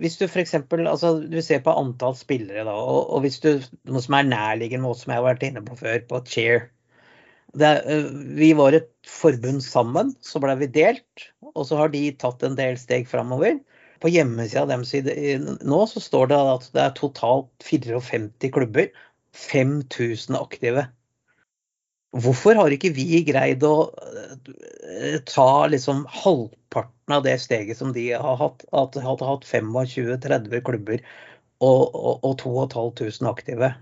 [0.00, 0.54] hvis du f.eks.
[0.70, 3.50] Altså, du ser på antall spillere, da, og, og hvis du
[3.88, 6.70] Noe som er nærliggende oss, som jeg har vært inne på før, på Cheer.
[7.58, 11.28] Det, øh, vi var et forbund sammen, så ble vi delt.
[11.52, 13.58] Og så har de tatt en del steg framover.
[14.02, 14.94] På hjemmesida deres
[15.62, 18.90] nå så står det at det er totalt 54 klubber.
[19.32, 20.86] 5000 aktive.
[22.12, 28.10] Hvorfor har ikke vi greid å øh, ta liksom halvparten av det steget som de
[28.12, 28.66] har hatt?
[28.76, 31.00] At de hadde hatt 25-30 klubber
[31.64, 33.72] og, og, og 2500 aktive.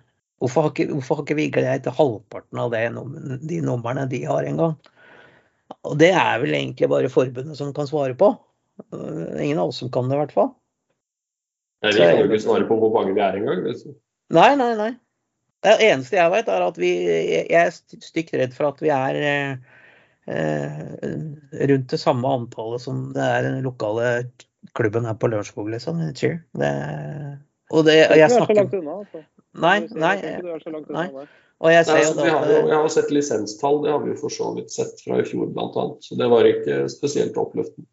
[0.40, 2.86] Hvorfor har, ikke, hvorfor har ikke vi greid halvparten av det,
[3.44, 4.78] de numrene de har en gang?
[5.84, 8.32] Og det er vel egentlig bare forbundet som kan svare på.
[8.92, 10.50] Eh, ingen av oss som kan det, i hvert fall.
[11.84, 13.68] Nei, vi kan jo ikke svare på hvor mange vi er engang.
[14.36, 14.90] Nei, nei, nei.
[15.60, 19.18] Det eneste jeg vet, er at vi Jeg er stygt redd for at vi er
[19.20, 21.10] eh,
[21.68, 24.30] rundt det samme antallet som det er den lokale
[24.76, 26.00] klubben her på Lørenskog, liksom.
[26.16, 26.40] Cheer.
[26.56, 26.72] Det,
[27.70, 28.96] og det, Jeg jeg tror du er så snakker langt unna.
[29.04, 29.22] Altså.
[29.60, 30.16] Nei, nei.
[30.90, 31.26] nei.
[31.60, 34.18] Og jeg ser jo altså, da har jeg har sett lisenstall, det har vi jo
[34.22, 35.86] for så vidt sett fra i fjor bl.a.
[36.00, 37.86] Så det var ikke spesielt oppløftende.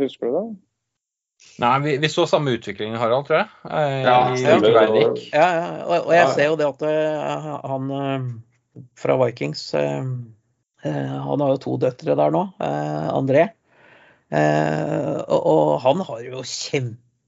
[0.00, 0.44] Husker du det?
[1.60, 3.48] Nei, vi, vi så samme utvikling, Harald, tror jeg.
[3.68, 5.18] eh, Ja, stemmer.
[5.34, 5.66] Ja, ja.
[5.84, 8.28] Og, og jeg ser jo det at eh, han eh,
[8.96, 13.48] fra Vikings Han har jo to døtre der nå, eh, André.
[14.32, 16.40] Eh, og, og han har jo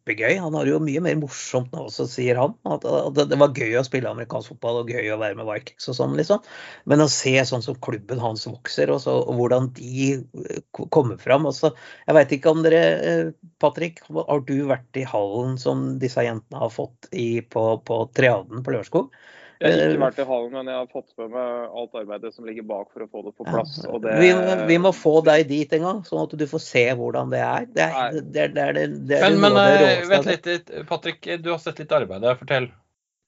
[0.05, 0.39] kjempegøy.
[0.39, 2.55] Han har jo mye mer morsomt nå også, sier han.
[2.65, 2.85] At,
[3.15, 5.97] det, det var gøy å spille amerikansk fotball og gøy å være med Vikings og
[5.97, 6.43] sånn, liksom.
[6.87, 11.17] Men å se sånn som klubben hans vokser, og, så, og hvordan de eh, kommer
[11.17, 11.73] fram også.
[12.07, 16.61] Jeg veit ikke om dere, eh, Patrick, har du vært i hallen som disse jentene
[16.61, 19.15] har fått i, på, på Triaden på Lørenskog?
[19.61, 22.33] Jeg har ikke Eh, vært i hallen, men jeg har fått med meg alt arbeidet
[22.35, 23.77] som ligger bak for å få det på plass.
[23.87, 24.33] Og det, vi,
[24.71, 27.69] vi må få deg dit en gang, sånn at du får se hvordan det er.
[27.77, 30.75] Det er, det det er, det, det er Men, men det eh, vent litt, litt,
[30.91, 31.31] Patrick.
[31.45, 32.27] Du har sett litt arbeid.
[32.41, 32.69] Fortell.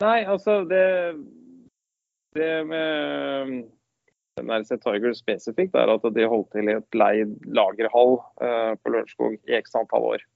[0.04, 0.84] Nei, altså det
[2.36, 3.64] Det med
[4.42, 9.38] NRC Tiger spesifikt er at de holdt til i et leid lagerhall eh, på Lørenskog
[9.48, 10.26] i x antall år.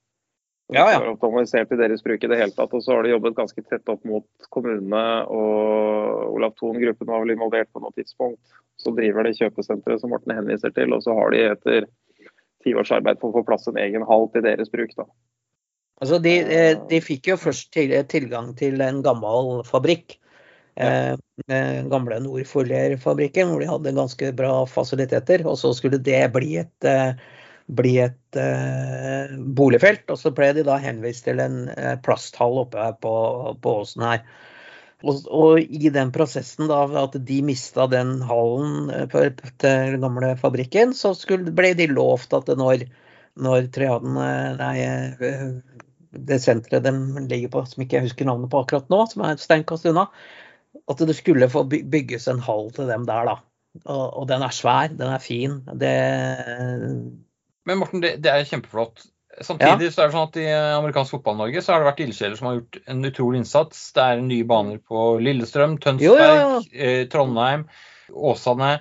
[0.71, 0.99] Ja, ja.
[1.01, 2.73] ikke optimalisert i deres bruk i det hele tatt.
[2.73, 7.35] Og så har de jobbet ganske tett opp mot kommunene, og Olav Thon-gruppen var vel
[7.35, 8.39] involvert på noe tidspunkt.
[8.79, 11.89] Så driver de kjøpesenteret som Morten henviser til, og så har de etter
[12.63, 14.95] ti års arbeid for å få plass en egen hall til deres bruk.
[14.95, 15.07] da.
[16.01, 17.75] Altså, de, eh, de fikk jo først
[18.09, 20.17] tilgang til en gammel fabrikk.
[20.79, 21.13] Eh,
[21.51, 25.43] den gamle Nordfoler-fabrikken, hvor de hadde ganske bra fasiliteter.
[25.45, 27.13] Og så skulle det bli et, eh,
[27.75, 30.05] bli et eh, boligfelt.
[30.11, 33.13] Og så ble de da henvist til en eh, plasthall oppe her på,
[33.63, 34.25] på åsen her.
[35.01, 40.35] Og, og i den prosessen da, at de mista den hallen eh, til den gamle
[40.39, 42.85] fabrikken, så skulle, ble de lovt at når,
[43.41, 45.47] når Triaden eh, Nei, eh,
[46.11, 49.37] det senteret de ligger på, som ikke jeg husker navnet på akkurat nå, som er
[49.37, 50.09] et steinkast unna,
[50.91, 53.39] at det skulle få bygges en hall til dem der, da.
[53.85, 55.61] Og, og den er svær, den er fin.
[55.79, 55.95] Det
[57.65, 59.03] Men Morten, det, det er kjempeflott.
[59.41, 62.49] Samtidig så er det sånn at i amerikansk fotball-Norge så har det vært ildsjeler som
[62.49, 63.83] har gjort en utrolig innsats.
[63.95, 66.57] Det er nye baner på Lillestrøm, Tønsberg, Jo, ja.
[66.73, 67.63] Eh, Trondheim,
[68.11, 68.73] Åsane.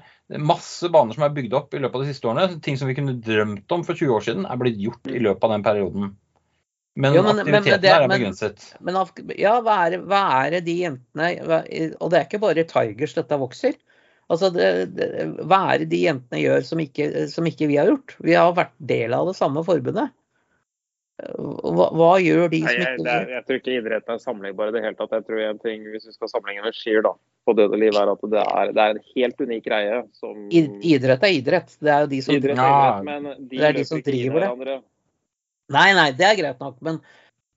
[0.42, 2.58] Masse baner som er bygd opp i løpet av de siste årene.
[2.62, 5.46] Ting som vi kunne drømt om for 20 år siden, er blitt gjort i løpet
[5.46, 6.10] av den perioden.
[6.96, 8.74] Men, Jo, men- men- men aktiviteten det- her er begrenset.
[8.80, 8.94] Men
[9.38, 13.38] ja, hva er, hva er det de jentene Og det er ikke bare Tigers dette
[13.38, 13.74] vokser.
[14.30, 15.10] Altså, det, det,
[15.50, 18.14] hva er det de jentene gjør som ikke, som ikke vi har gjort?
[18.22, 20.12] Vi har vært del av det samme forbundet.
[21.20, 24.22] Hva, hva gjør de Nei, som jeg, ikke det er, jeg tror ikke idretten er
[24.22, 25.16] sammenlignbar i det hele tatt.
[25.18, 27.12] Jeg tror en ting, Hvis vi skal sammenligne med skier da,
[27.44, 29.98] på død og liv, er at det er, det er en helt unik greie.
[30.16, 31.74] som Idrett er idrett.
[31.76, 34.46] Det er jo de som idrett, Ja, idrett, men de det er de som driver
[34.46, 34.78] det.
[35.70, 36.98] Nei, nei, det er greit nok, men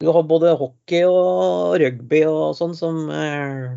[0.03, 3.71] du har både hockey og rugby og sånn som eh,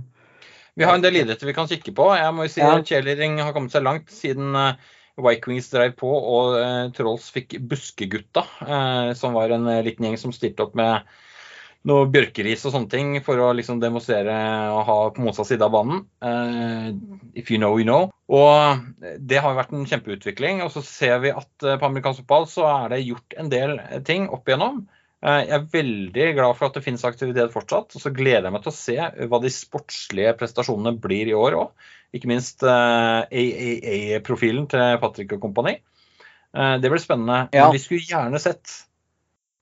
[0.76, 2.10] Vi har en del idretter vi kan kikke på.
[2.18, 2.74] Jeg må jo si Ja.
[2.84, 4.74] Cheerleading har kommet seg langt siden eh,
[5.16, 10.18] Vikings drev på og eh, Trolls fikk Buskegutta, eh, som var en eh, liten gjeng
[10.20, 11.06] som stilte opp med
[11.86, 14.34] noe bjørkeris og sånne ting for å liksom demonstrere
[14.74, 16.02] og ha på motsatt side av banen.
[16.20, 16.90] Eh,
[17.38, 18.10] if you know, you know.
[18.26, 18.82] Og
[19.22, 20.64] det har vært en kjempeutvikling.
[20.66, 23.78] Og så ser vi at eh, på amerikansk fotball så er det gjort en del
[24.08, 24.82] ting opp igjennom.
[25.24, 27.96] Eh, Jeg er veldig glad for at det finnes aktivitet fortsatt.
[27.96, 28.96] Og så gleder jeg meg til å se
[29.30, 31.70] hva de sportslige prestasjonene blir i år òg.
[32.16, 35.78] Ikke minst eh, AAA-profilen til Patrick og kompani.
[36.56, 37.46] Eh, Det blir spennende.
[37.52, 37.66] Ja.
[37.66, 38.82] Men vi skulle gjerne sett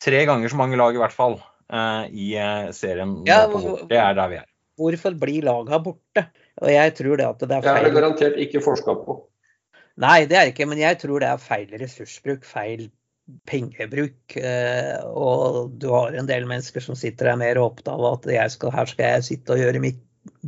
[0.04, 1.38] tre ganger så mange lag i hvert fall
[1.72, 2.32] eh, i
[2.76, 3.20] serien.
[3.28, 3.44] Ja.
[3.48, 4.48] Det er der vi er.
[4.74, 6.26] Hvorfor blir laga borte?
[6.62, 9.20] Og jeg tror det at det er Det er det garantert ikke forska på.
[10.02, 12.88] Nei, det er ikke, men jeg tror det er feil ressursbruk, feil
[13.48, 14.36] pengebruk.
[14.36, 18.52] eh, Og du har en del mennesker som sitter der mer opptatt av at jeg
[18.56, 20.02] skal, her skal jeg sitte og gjøre mitt,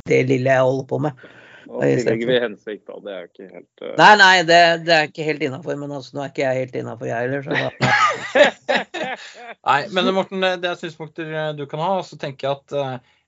[0.09, 1.27] det lille jeg holder på med.
[1.67, 2.99] Og det tillegger vi hensikt, da.
[3.03, 3.89] Det er ikke helt uh...
[3.99, 6.77] Nei, nei, det, det er ikke helt innafor, men altså, nå er ikke jeg helt
[6.79, 7.43] innafor, jeg heller.
[7.43, 7.67] Så da,
[9.67, 11.91] Nei, men Morten, det er synspunkter eh, du kan ha.
[11.99, 12.77] Og så tenker jeg at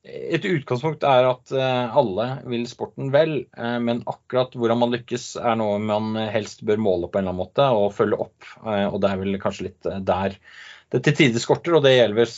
[0.07, 5.33] et utgangspunkt er at eh, alle vil sporten vel, eh, men akkurat hvordan man lykkes
[5.41, 8.47] er noe man helst bør måle på en eller annen måte og følge opp.
[8.63, 10.37] Eh, Og det er vel kanskje litt der
[10.89, 12.31] det til tider skorter, og det gjelder,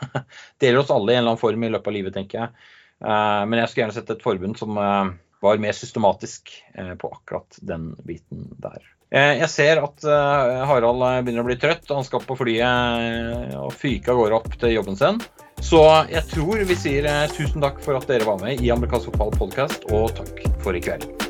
[0.56, 2.70] det gjelder oss alle i en eller annen form i løpet av livet, tenker jeg.
[3.00, 4.80] Men jeg skulle gjerne sett et forbund som,
[5.44, 8.80] var mer systematisk på akkurat den biten der.
[9.10, 10.04] Jeg ser at
[10.70, 11.88] Harald begynner å bli trøtt.
[11.90, 15.18] Han skal på flyet og fyke av gårde opp til jobben sin.
[15.60, 15.82] Så
[16.12, 19.84] jeg tror vi sier tusen takk for at dere var med i Amerikansk fotball podcast,
[19.90, 21.29] og takk for i kveld.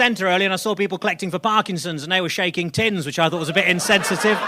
[0.00, 3.18] Centre earlier and I saw people collecting for Parkinson's and they were shaking tins, which
[3.18, 4.38] I thought was a bit insensitive.